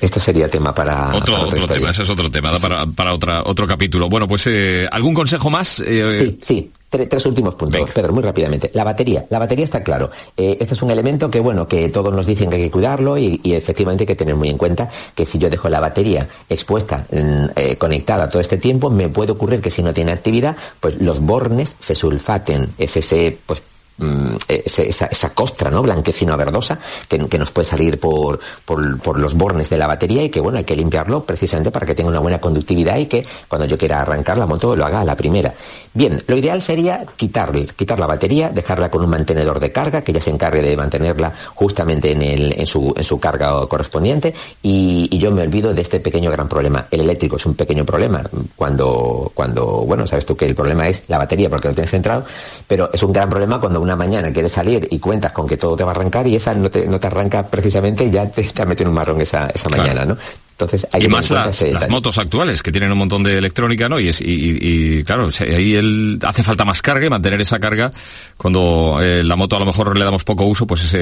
Esto 0.00 0.20
sería 0.20 0.48
tema 0.50 0.74
para 0.74 1.16
otro, 1.16 1.40
otro 1.40 1.66
tema, 1.66 1.90
ese 1.90 2.02
es 2.02 2.10
otro 2.10 2.30
tema, 2.30 2.58
para, 2.58 2.84
para 2.84 3.14
otra, 3.14 3.42
otro 3.44 3.66
capítulo. 3.66 4.10
Bueno, 4.10 4.26
pues 4.26 4.46
eh, 4.48 4.86
¿algún 4.90 5.14
consejo 5.14 5.48
más? 5.48 5.80
Eh, 5.80 6.18
sí, 6.18 6.38
sí. 6.42 6.70
Tres, 7.08 7.26
últimos 7.26 7.54
puntos, 7.56 7.90
Pedro, 7.90 8.12
muy 8.12 8.22
rápidamente. 8.22 8.70
La 8.72 8.84
batería. 8.84 9.24
La 9.30 9.38
batería 9.38 9.64
está 9.64 9.82
claro. 9.82 10.10
Eh, 10.36 10.56
este 10.60 10.74
es 10.74 10.82
un 10.82 10.90
elemento 10.90 11.30
que, 11.30 11.40
bueno, 11.40 11.66
que 11.66 11.88
todos 11.88 12.12
nos 12.12 12.26
dicen 12.26 12.48
que 12.48 12.56
hay 12.56 12.62
que 12.62 12.70
cuidarlo 12.70 13.18
y, 13.18 13.40
efectivamente 13.44 14.02
hay 14.02 14.06
que 14.06 14.16
tener 14.16 14.36
muy 14.36 14.48
en 14.48 14.58
cuenta 14.58 14.88
que 15.14 15.26
si 15.26 15.38
yo 15.38 15.50
dejo 15.50 15.68
la 15.68 15.80
batería 15.80 16.28
expuesta, 16.48 17.06
eh, 17.10 17.76
conectada 17.76 18.28
todo 18.28 18.40
este 18.40 18.58
tiempo, 18.58 18.90
me 18.90 19.08
puede 19.08 19.32
ocurrir 19.32 19.60
que 19.60 19.70
si 19.70 19.82
no 19.82 19.92
tiene 19.92 20.12
actividad, 20.12 20.56
pues 20.80 21.00
los 21.00 21.20
bornes 21.20 21.74
se 21.80 21.94
sulfaten. 21.94 22.70
Es 22.78 22.96
ese, 22.96 23.36
pues, 23.46 23.62
Mm, 23.96 24.34
esa, 24.48 25.06
esa, 25.06 25.30
costra 25.30 25.70
no 25.70 25.80
blanquecina 25.80 26.34
verdosa 26.34 26.80
que, 27.08 27.16
nos 27.38 27.52
puede 27.52 27.64
salir 27.64 28.00
por, 28.00 28.40
por, 28.64 29.20
los 29.20 29.34
bornes 29.34 29.70
de 29.70 29.78
la 29.78 29.86
batería 29.86 30.24
y 30.24 30.30
que 30.30 30.40
bueno 30.40 30.58
hay 30.58 30.64
que 30.64 30.74
limpiarlo 30.74 31.22
precisamente 31.22 31.70
para 31.70 31.86
que 31.86 31.94
tenga 31.94 32.10
una 32.10 32.18
buena 32.18 32.40
conductividad 32.40 32.96
y 32.96 33.06
que 33.06 33.24
cuando 33.46 33.68
yo 33.68 33.78
quiera 33.78 34.00
arrancar 34.00 34.36
la 34.36 34.46
moto 34.46 34.74
lo 34.74 34.84
haga 34.84 35.02
a 35.02 35.04
la 35.04 35.14
primera. 35.14 35.54
Bien 35.92 36.20
lo 36.26 36.36
ideal 36.36 36.60
sería 36.60 37.06
quitarle 37.14 37.68
quitar 37.76 38.00
la 38.00 38.08
batería 38.08 38.48
dejarla 38.48 38.90
con 38.90 39.04
un 39.04 39.10
mantenedor 39.10 39.60
de 39.60 39.70
carga 39.70 40.02
que 40.02 40.12
ya 40.12 40.20
se 40.20 40.30
encargue 40.30 40.60
de 40.60 40.76
mantenerla 40.76 41.32
justamente 41.54 42.10
en, 42.10 42.22
el, 42.22 42.52
en, 42.58 42.66
su, 42.66 42.92
en 42.96 43.04
su 43.04 43.20
carga 43.20 43.64
correspondiente. 43.68 44.34
Y, 44.60 45.08
y, 45.08 45.18
yo 45.18 45.30
me 45.30 45.42
olvido 45.42 45.72
de 45.72 45.82
este 45.82 46.00
pequeño 46.00 46.32
gran 46.32 46.48
problema. 46.48 46.88
El 46.90 47.02
eléctrico 47.02 47.36
es 47.36 47.46
un 47.46 47.54
pequeño 47.54 47.84
problema 47.84 48.24
cuando 48.56 49.30
cuando 49.34 49.64
bueno 49.86 50.04
sabes 50.08 50.26
tú 50.26 50.36
que 50.36 50.46
el 50.46 50.56
problema 50.56 50.88
es 50.88 51.04
la 51.06 51.18
batería 51.18 51.48
porque 51.48 51.68
lo 51.68 51.74
tienes 51.74 51.90
centrado 51.90 52.24
pero 52.66 52.90
es 52.92 53.02
un 53.02 53.12
gran 53.12 53.30
problema 53.30 53.60
cuando 53.60 53.83
una 53.84 53.96
mañana 53.96 54.32
quieres 54.32 54.52
salir 54.52 54.88
y 54.90 54.98
cuentas 54.98 55.32
con 55.32 55.46
que 55.46 55.56
todo 55.56 55.76
te 55.76 55.84
va 55.84 55.92
a 55.92 55.94
arrancar 55.94 56.26
y 56.26 56.36
esa 56.36 56.54
no 56.54 56.70
te, 56.70 56.86
no 56.86 56.98
te 56.98 57.06
arranca 57.06 57.46
precisamente 57.46 58.04
y 58.04 58.10
ya 58.10 58.28
te, 58.28 58.42
te 58.42 58.62
ha 58.62 58.64
metido 58.64 58.90
un 58.90 58.96
marrón 58.96 59.20
esa, 59.20 59.48
esa 59.48 59.68
mañana, 59.68 60.04
¿no? 60.04 60.16
Entonces, 60.54 60.86
hay 60.92 61.04
y 61.04 61.08
más 61.08 61.30
las, 61.30 61.64
motos 61.88 62.16
actuales 62.16 62.62
que 62.62 62.70
tienen 62.70 62.92
un 62.92 62.98
montón 62.98 63.24
de 63.24 63.38
electrónica, 63.38 63.88
¿no? 63.88 63.98
Y, 63.98 64.08
y, 64.08 64.98
y 65.00 65.02
claro, 65.02 65.28
ahí 65.40 65.74
el, 65.74 66.20
hace 66.22 66.44
falta 66.44 66.64
más 66.64 66.80
carga 66.80 67.06
y 67.06 67.10
mantener 67.10 67.40
esa 67.40 67.58
carga. 67.58 67.90
Cuando 68.36 69.00
eh, 69.02 69.24
la 69.24 69.34
moto 69.34 69.56
a 69.56 69.58
lo 69.58 69.66
mejor 69.66 69.98
le 69.98 70.04
damos 70.04 70.22
poco 70.22 70.44
uso, 70.44 70.64
pues 70.64 70.96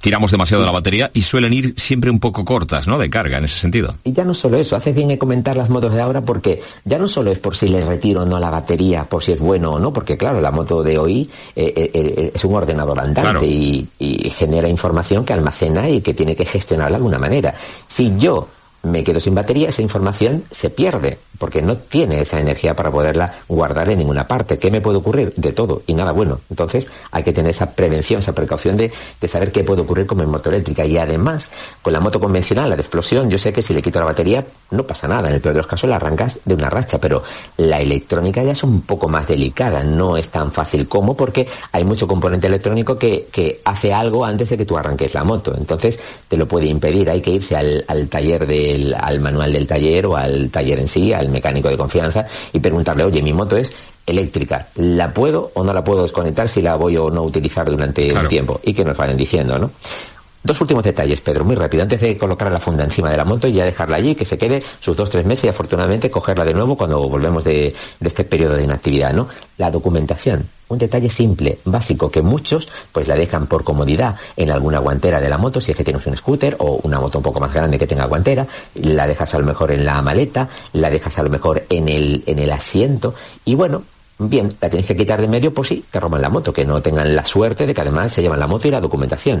tiramos 0.00 0.32
demasiado 0.32 0.64
de 0.64 0.66
la 0.66 0.72
batería 0.72 1.10
y 1.14 1.22
suelen 1.22 1.52
ir 1.52 1.74
siempre 1.76 2.10
un 2.10 2.18
poco 2.18 2.44
cortas, 2.44 2.88
¿no? 2.88 2.98
De 2.98 3.08
carga 3.08 3.38
en 3.38 3.44
ese 3.44 3.60
sentido. 3.60 3.94
Y 4.02 4.12
ya 4.12 4.24
no 4.24 4.34
solo 4.34 4.58
eso, 4.58 4.74
hace 4.74 4.92
bien 4.92 5.16
comentar 5.16 5.56
las 5.56 5.70
motos 5.70 5.94
de 5.94 6.00
ahora 6.00 6.20
porque 6.20 6.60
ya 6.84 6.98
no 6.98 7.06
solo 7.06 7.30
es 7.30 7.38
por 7.38 7.54
si 7.54 7.68
le 7.68 7.84
retiro 7.84 8.22
o 8.22 8.26
no 8.26 8.40
la 8.40 8.50
batería, 8.50 9.04
por 9.04 9.22
si 9.22 9.30
es 9.30 9.38
bueno 9.38 9.74
o 9.74 9.78
no, 9.78 9.92
porque 9.92 10.16
claro, 10.16 10.40
la 10.40 10.50
moto 10.50 10.82
de 10.82 10.98
hoy 10.98 11.30
eh, 11.54 11.90
eh, 11.94 12.32
es 12.34 12.44
un 12.44 12.54
ordenador 12.56 12.98
andante 12.98 13.46
y, 13.46 13.86
y 14.00 14.28
genera 14.30 14.68
información 14.68 15.24
que 15.24 15.34
almacena 15.34 15.88
y 15.88 16.00
que 16.00 16.14
tiene 16.14 16.34
que 16.34 16.44
gestionar 16.44 16.88
de 16.88 16.96
alguna 16.96 17.18
manera. 17.20 17.54
Si 17.86 18.12
yo 18.18 18.48
me 18.82 19.02
quedo 19.04 19.20
sin 19.20 19.34
batería, 19.34 19.68
esa 19.68 19.82
información 19.82 20.44
se 20.50 20.70
pierde, 20.70 21.18
porque 21.38 21.62
no 21.62 21.76
tiene 21.76 22.20
esa 22.20 22.40
energía 22.40 22.74
para 22.74 22.90
poderla 22.90 23.32
guardar 23.48 23.88
en 23.90 23.98
ninguna 23.98 24.26
parte. 24.26 24.58
¿Qué 24.58 24.70
me 24.70 24.80
puede 24.80 24.98
ocurrir? 24.98 25.32
De 25.36 25.52
todo 25.52 25.82
y 25.86 25.94
nada 25.94 26.12
bueno. 26.12 26.40
Entonces 26.50 26.88
hay 27.10 27.22
que 27.22 27.32
tener 27.32 27.50
esa 27.50 27.70
prevención, 27.70 28.20
esa 28.20 28.34
precaución 28.34 28.76
de, 28.76 28.90
de 29.20 29.28
saber 29.28 29.52
qué 29.52 29.64
puede 29.64 29.82
ocurrir 29.82 30.06
con 30.06 30.18
mi 30.18 30.26
moto 30.26 30.50
eléctrica. 30.50 30.84
Y 30.84 30.98
además, 30.98 31.50
con 31.82 31.92
la 31.92 32.00
moto 32.00 32.20
convencional, 32.20 32.70
la 32.70 32.76
de 32.76 32.82
explosión, 32.82 33.30
yo 33.30 33.38
sé 33.38 33.52
que 33.52 33.62
si 33.62 33.74
le 33.74 33.82
quito 33.82 33.98
la 33.98 34.06
batería 34.06 34.44
no 34.70 34.84
pasa 34.84 35.08
nada. 35.08 35.28
En 35.28 35.34
el 35.34 35.40
peor 35.40 35.54
de 35.54 35.60
los 35.60 35.66
casos 35.66 35.88
la 35.88 35.96
arrancas 35.96 36.38
de 36.44 36.54
una 36.54 36.70
racha, 36.70 36.98
pero 36.98 37.22
la 37.56 37.80
electrónica 37.80 38.42
ya 38.42 38.52
es 38.52 38.62
un 38.62 38.82
poco 38.82 39.08
más 39.08 39.28
delicada. 39.28 39.82
No 39.82 40.16
es 40.16 40.28
tan 40.28 40.52
fácil 40.52 40.88
como 40.88 41.16
porque 41.16 41.46
hay 41.72 41.84
mucho 41.84 42.06
componente 42.06 42.46
electrónico 42.46 42.98
que, 42.98 43.28
que 43.30 43.60
hace 43.64 43.92
algo 43.92 44.24
antes 44.24 44.50
de 44.50 44.56
que 44.56 44.66
tú 44.66 44.76
arranques 44.76 45.14
la 45.14 45.24
moto. 45.24 45.54
Entonces 45.56 45.98
te 46.26 46.36
lo 46.36 46.46
puede 46.46 46.66
impedir. 46.66 47.10
Hay 47.10 47.20
que 47.20 47.30
irse 47.30 47.56
al, 47.56 47.84
al 47.86 48.08
taller 48.08 48.46
de 48.46 48.67
al 48.98 49.20
manual 49.20 49.52
del 49.52 49.66
taller 49.66 50.06
o 50.06 50.16
al 50.16 50.50
taller 50.50 50.80
en 50.80 50.88
sí, 50.88 51.12
al 51.12 51.28
mecánico 51.28 51.68
de 51.68 51.76
confianza 51.76 52.26
y 52.52 52.60
preguntarle, 52.60 53.04
oye, 53.04 53.22
mi 53.22 53.32
moto 53.32 53.56
es 53.56 53.72
eléctrica, 54.06 54.68
¿la 54.76 55.12
puedo 55.12 55.50
o 55.54 55.64
no 55.64 55.72
la 55.72 55.84
puedo 55.84 56.02
desconectar 56.02 56.48
si 56.48 56.62
la 56.62 56.76
voy 56.76 56.96
o 56.96 57.10
no 57.10 57.22
utilizar 57.22 57.70
durante 57.70 58.12
un 58.12 58.28
tiempo? 58.28 58.60
Y 58.62 58.74
que 58.74 58.84
nos 58.84 58.96
vayan 58.96 59.16
diciendo, 59.16 59.58
¿no? 59.58 59.70
Dos 60.42 60.60
últimos 60.60 60.84
detalles, 60.84 61.20
Pedro, 61.20 61.44
muy 61.44 61.56
rápido. 61.56 61.82
Antes 61.82 62.00
de 62.00 62.16
colocar 62.16 62.50
la 62.50 62.60
funda 62.60 62.84
encima 62.84 63.10
de 63.10 63.16
la 63.16 63.24
moto 63.24 63.48
y 63.48 63.52
ya 63.52 63.64
dejarla 63.64 63.96
allí, 63.96 64.14
que 64.14 64.24
se 64.24 64.38
quede 64.38 64.62
sus 64.80 64.96
dos, 64.96 65.10
tres 65.10 65.26
meses 65.26 65.46
y 65.46 65.48
afortunadamente 65.48 66.10
cogerla 66.10 66.44
de 66.44 66.54
nuevo 66.54 66.76
cuando 66.76 67.06
volvemos 67.08 67.44
de, 67.44 67.74
de 68.00 68.08
este 68.08 68.24
periodo 68.24 68.54
de 68.54 68.64
inactividad, 68.64 69.12
¿no? 69.12 69.28
La 69.58 69.70
documentación. 69.70 70.48
Un 70.68 70.78
detalle 70.78 71.08
simple, 71.08 71.58
básico, 71.64 72.10
que 72.10 72.22
muchos 72.22 72.68
pues 72.92 73.08
la 73.08 73.16
dejan 73.16 73.46
por 73.46 73.64
comodidad. 73.64 74.16
En 74.36 74.50
alguna 74.50 74.78
guantera 74.78 75.20
de 75.20 75.28
la 75.28 75.38
moto, 75.38 75.60
si 75.60 75.70
es 75.70 75.76
que 75.76 75.84
tienes 75.84 76.06
un 76.06 76.16
scooter 76.16 76.56
o 76.58 76.80
una 76.82 77.00
moto 77.00 77.18
un 77.18 77.24
poco 77.24 77.40
más 77.40 77.52
grande 77.52 77.78
que 77.78 77.86
tenga 77.86 78.04
guantera, 78.04 78.46
la 78.74 79.06
dejas 79.06 79.34
a 79.34 79.38
lo 79.38 79.46
mejor 79.46 79.72
en 79.72 79.84
la 79.84 80.00
maleta, 80.02 80.48
la 80.74 80.90
dejas 80.90 81.18
a 81.18 81.22
lo 81.22 81.30
mejor 81.30 81.64
en 81.70 81.88
el, 81.88 82.22
en 82.26 82.38
el 82.38 82.52
asiento 82.52 83.14
y 83.44 83.54
bueno, 83.54 83.82
bien, 84.18 84.56
la 84.60 84.68
tienes 84.68 84.86
que 84.86 84.96
quitar 84.96 85.20
de 85.20 85.28
medio 85.28 85.52
por 85.52 85.66
si 85.66 85.84
te 85.90 86.00
roban 86.00 86.20
la 86.20 86.28
moto, 86.28 86.52
que 86.52 86.64
no 86.64 86.82
tengan 86.82 87.14
la 87.14 87.24
suerte 87.24 87.66
de 87.66 87.74
que 87.74 87.80
además 87.80 88.12
se 88.12 88.22
llevan 88.22 88.40
la 88.40 88.46
moto 88.46 88.66
y 88.66 88.70
la 88.70 88.80
documentación. 88.80 89.40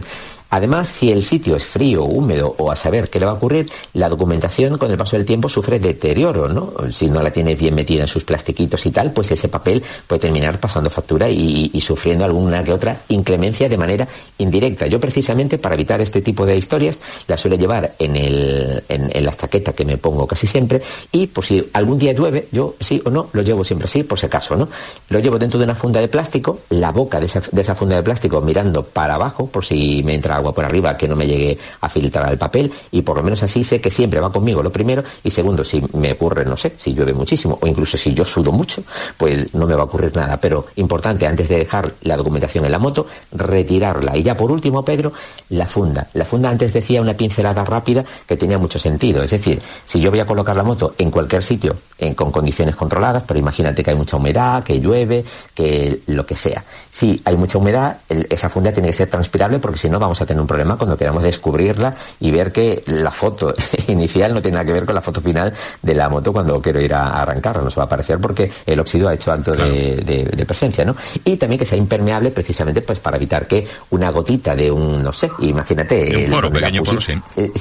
Además, 0.50 0.88
si 0.88 1.12
el 1.12 1.22
sitio 1.22 1.56
es 1.56 1.64
frío, 1.64 2.04
húmedo 2.04 2.54
o 2.58 2.70
a 2.70 2.76
saber 2.76 3.10
qué 3.10 3.20
le 3.20 3.26
va 3.26 3.32
a 3.32 3.34
ocurrir, 3.34 3.70
la 3.92 4.08
documentación 4.08 4.78
con 4.78 4.90
el 4.90 4.96
paso 4.96 5.16
del 5.16 5.26
tiempo 5.26 5.48
sufre 5.48 5.78
deterioro, 5.78 6.48
¿no? 6.48 6.72
Si 6.90 7.10
no 7.10 7.22
la 7.22 7.30
tienes 7.30 7.58
bien 7.58 7.74
metida 7.74 8.02
en 8.02 8.08
sus 8.08 8.24
plastiquitos 8.24 8.84
y 8.86 8.90
tal, 8.90 9.12
pues 9.12 9.30
ese 9.30 9.48
papel 9.48 9.82
puede 10.06 10.20
terminar 10.20 10.58
pasando 10.58 10.88
factura 10.88 11.28
y, 11.28 11.78
sufriendo 11.80 12.24
alguna 12.24 12.62
que 12.62 12.72
otra 12.72 13.00
inclemencia 13.08 13.68
de 13.68 13.78
manera 13.78 14.08
indirecta. 14.38 14.86
Yo 14.86 15.00
precisamente 15.00 15.58
para 15.58 15.74
evitar 15.74 16.00
este 16.00 16.20
tipo 16.20 16.44
de 16.44 16.56
historias 16.56 16.98
la 17.26 17.38
suelo 17.38 17.56
llevar 17.56 17.94
en, 17.98 18.16
el, 18.16 18.84
en, 18.88 19.24
la 19.24 19.32
chaqueta 19.34 19.72
que 19.72 19.84
me 19.84 19.96
pongo 19.96 20.26
casi 20.26 20.46
siempre 20.46 20.82
y 21.12 21.28
por 21.28 21.44
si 21.44 21.66
algún 21.72 21.98
día 21.98 22.12
llueve, 22.12 22.48
yo 22.52 22.74
sí 22.78 23.00
o 23.04 23.10
no 23.10 23.30
lo 23.32 23.42
llevo 23.42 23.64
siempre 23.64 23.86
así, 23.86 24.02
por 24.02 24.18
si 24.18 24.26
acaso, 24.26 24.56
¿no? 24.56 24.67
Lo 25.08 25.18
llevo 25.18 25.38
dentro 25.38 25.58
de 25.58 25.64
una 25.64 25.74
funda 25.74 26.00
de 26.00 26.08
plástico, 26.08 26.60
la 26.70 26.92
boca 26.92 27.18
de 27.18 27.26
esa, 27.26 27.74
funda 27.74 27.96
de 27.96 28.02
plástico 28.02 28.40
mirando 28.40 28.82
para 28.82 29.14
abajo 29.14 29.46
por 29.46 29.64
si 29.64 30.02
me 30.02 30.14
entra 30.14 30.36
agua 30.36 30.54
por 30.54 30.64
arriba 30.64 30.96
que 30.96 31.08
no 31.08 31.16
me 31.16 31.26
llegue 31.26 31.58
a 31.80 31.88
filtrar 31.88 32.30
el 32.30 32.38
papel 32.38 32.72
y 32.90 33.02
por 33.02 33.16
lo 33.16 33.22
menos 33.22 33.42
así 33.42 33.64
sé 33.64 33.80
que 33.80 33.90
siempre 33.90 34.20
va 34.20 34.30
conmigo 34.30 34.62
lo 34.62 34.70
primero 34.70 35.02
y 35.22 35.30
segundo, 35.30 35.64
si 35.64 35.82
me 35.94 36.12
ocurre, 36.12 36.44
no 36.44 36.56
sé, 36.56 36.74
si 36.76 36.92
llueve 36.92 37.14
muchísimo 37.14 37.58
o 37.60 37.66
incluso 37.66 37.96
si 37.96 38.12
yo 38.14 38.24
sudo 38.24 38.52
mucho, 38.52 38.82
pues 39.16 39.54
no 39.54 39.66
me 39.66 39.74
va 39.74 39.82
a 39.82 39.84
ocurrir 39.84 40.14
nada. 40.14 40.36
Pero 40.36 40.66
importante, 40.76 41.26
antes 41.26 41.48
de 41.48 41.58
dejar 41.58 41.92
la 42.02 42.16
documentación 42.16 42.64
en 42.64 42.72
la 42.72 42.78
moto, 42.78 43.06
retirarla. 43.32 44.16
Y 44.16 44.22
ya 44.22 44.36
por 44.36 44.50
último, 44.50 44.84
Pedro, 44.84 45.12
la 45.50 45.66
funda. 45.66 46.08
La 46.14 46.24
funda 46.24 46.50
antes 46.50 46.72
decía 46.72 47.00
una 47.00 47.14
pincelada 47.14 47.64
rápida 47.64 48.04
que 48.26 48.36
tenía 48.36 48.58
mucho 48.58 48.78
sentido. 48.78 49.22
Es 49.22 49.30
decir, 49.30 49.60
si 49.84 50.00
yo 50.00 50.10
voy 50.10 50.20
a 50.20 50.26
colocar 50.26 50.56
la 50.56 50.62
moto 50.62 50.94
en 50.98 51.10
cualquier 51.10 51.42
sitio 51.42 51.76
con 52.14 52.30
condiciones 52.30 52.76
controladas, 52.76 53.24
pero 53.26 53.40
imagínate 53.40 53.82
que 53.82 53.90
hay 53.90 53.96
mucha 53.96 54.16
humedad, 54.16 54.57
que 54.62 54.80
llueve, 54.80 55.24
que 55.54 56.00
lo 56.06 56.26
que 56.26 56.36
sea. 56.36 56.64
Si 56.90 57.20
hay 57.24 57.36
mucha 57.36 57.58
humedad, 57.58 57.98
esa 58.08 58.48
funda 58.48 58.72
tiene 58.72 58.88
que 58.88 58.94
ser 58.94 59.08
transpirable 59.08 59.58
porque 59.58 59.78
si 59.78 59.88
no 59.88 59.98
vamos 59.98 60.20
a 60.20 60.26
tener 60.26 60.40
un 60.40 60.46
problema 60.46 60.76
cuando 60.76 60.96
queramos 60.96 61.22
descubrirla 61.22 61.94
y 62.20 62.30
ver 62.30 62.52
que 62.52 62.82
la 62.86 63.10
foto 63.10 63.54
inicial 63.88 64.34
no 64.34 64.42
tiene 64.42 64.56
nada 64.56 64.66
que 64.66 64.72
ver 64.72 64.84
con 64.84 64.94
la 64.94 65.02
foto 65.02 65.20
final 65.20 65.52
de 65.82 65.94
la 65.94 66.08
moto 66.08 66.32
cuando 66.32 66.60
quiero 66.60 66.80
ir 66.80 66.94
a, 66.94 67.20
arrancarla. 67.22 67.62
Nos 67.62 67.76
va 67.76 67.82
a 67.82 67.86
aparecer 67.86 68.18
porque 68.18 68.50
el 68.66 68.80
óxido 68.80 69.08
ha 69.08 69.14
hecho 69.14 69.32
acto 69.32 69.52
de, 69.52 70.44
presencia, 70.46 70.84
¿no? 70.84 70.96
Y 71.24 71.36
también 71.36 71.58
que 71.58 71.66
sea 71.66 71.76
impermeable 71.76 72.30
precisamente 72.30 72.80
pues 72.80 73.00
para 73.00 73.16
evitar 73.16 73.46
que 73.46 73.66
una 73.90 74.10
gotita 74.10 74.56
de 74.56 74.70
un, 74.70 75.02
no 75.02 75.12
sé, 75.12 75.30
imagínate. 75.40 76.24
Un 76.24 76.30
poro, 76.30 76.50
pequeño 76.50 76.82
poro, 76.82 77.00
sí. 77.00 77.12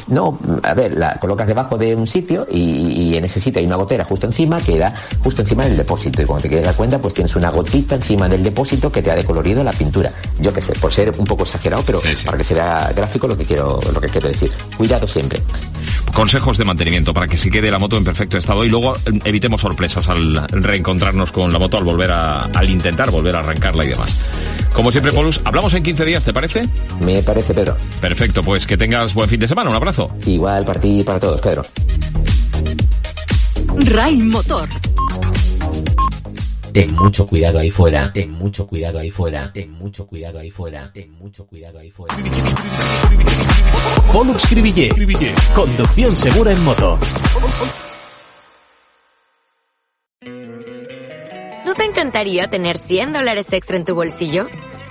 no, 0.07 0.39
a 0.63 0.73
ver, 0.73 0.97
la 0.97 1.15
colocas 1.19 1.47
debajo 1.47 1.77
de 1.77 1.93
un 1.95 2.07
sitio 2.07 2.47
y, 2.49 3.15
en 3.17 3.25
ese 3.25 3.39
sitio 3.39 3.60
hay 3.60 3.65
una 3.65 3.75
gotera 3.75 4.05
justo 4.05 4.27
encima 4.27 4.60
que 4.62 4.77
da 4.77 4.93
justo 5.23 5.41
encima 5.41 5.65
del 5.65 5.75
depósito. 5.75 6.21
Y 6.21 6.25
cuando 6.25 6.43
te 6.43 6.47
quieres 6.49 6.65
dar 6.65 6.75
cuenta, 6.75 6.87
pues 7.00 7.13
tienes 7.13 7.36
una 7.36 7.50
gotita 7.50 7.95
encima 7.95 8.30
del 8.30 8.41
depósito 8.41 8.91
que 8.91 9.02
te 9.02 9.12
ha 9.12 9.15
decolorido 9.15 9.63
la 9.63 9.73
pintura. 9.73 10.12
Yo 10.39 10.54
qué 10.54 10.62
sé, 10.62 10.73
por 10.73 10.93
ser 10.93 11.13
un 11.17 11.26
poco 11.26 11.43
exagerado, 11.43 11.84
pero 11.86 12.02
para 12.26 12.38
que 12.38 12.43
se 12.43 12.54
vea 12.54 12.91
gráfico 12.95 13.28
lo 13.28 13.38
que 13.38 13.45
quiero, 13.45 13.80
lo 13.93 14.00
que 14.00 14.08
quiero 14.08 14.30
decir. 14.30 14.52
Cuidado 14.78 15.08
siempre. 15.08 15.41
Consejos 16.13 16.58
de 16.58 16.65
mantenimiento 16.65 17.13
para 17.13 17.28
que 17.28 17.38
se 17.38 17.50
quede 17.50 17.69
la 17.69 17.78
moto 17.78 17.97
en 17.97 18.04
perfecto 18.04 18.38
estado 18.38 18.63
y 18.63 18.69
luego 18.69 18.95
eh, 18.95 19.19
evitemos 19.26 19.62
sorpresas 19.62 20.08
al 20.08 20.47
reencontrarnos 20.50 21.32
con 21.32 21.52
la 21.52 21.60
moto, 21.60 21.78
al 21.78 21.84
volver 21.84 22.12
a, 22.12 22.43
al 22.43 22.69
intentar 22.69 23.12
volver 23.12 23.36
a 23.36 23.39
arrancarla 23.39 23.86
y 23.86 23.89
demás. 23.89 24.17
Como 24.73 24.91
siempre, 24.91 25.12
Polus, 25.12 25.41
hablamos 25.43 25.73
en 25.73 25.84
15 25.84 26.06
días, 26.06 26.23
¿te 26.23 26.34
parece? 26.34 26.63
Me 27.02 27.21
parece, 27.21 27.54
Pedro. 27.54 27.76
Perfecto, 28.00 28.41
pues 28.41 28.65
que 28.65 28.78
tengas 28.78 29.13
buen 29.13 29.28
fin 29.28 29.39
de 29.39 29.47
semana. 29.47 29.69
Un 29.69 29.76
abrazo. 29.76 30.10
Igual 30.26 30.65
para 30.65 30.80
ti 30.80 31.00
y 31.02 31.04
para 31.04 31.19
todos, 31.19 31.41
Pedro. 31.41 31.63
Ray 33.86 34.17
Motor 34.17 34.67
ten 36.77 36.93
mucho 36.93 37.25
cuidado 37.25 37.57
ahí 37.57 37.71
fuera, 37.71 38.13
ten 38.13 38.31
mucho 38.31 38.67
cuidado 38.67 38.99
ahí 38.99 39.09
fuera, 39.09 39.51
ten 39.51 39.71
mucho 39.71 40.05
cuidado 40.05 40.37
ahí 40.37 40.51
fuera, 40.51 40.91
ten 40.93 41.11
mucho 41.17 41.47
cuidado 41.47 41.79
ahí 41.79 41.89
fuera. 41.89 42.15
Pollux 44.13 44.47
Cribillé. 44.47 44.89
Conducción 45.55 46.15
segura 46.15 46.51
en 46.51 46.63
moto. 46.63 46.99
¿No 51.65 51.73
te 51.73 51.83
encantaría 51.83 52.47
tener 52.47 52.77
100 52.77 53.11
dólares 53.11 53.51
extra 53.53 53.75
en 53.75 53.83
tu 53.83 53.95
bolsillo? 53.95 54.47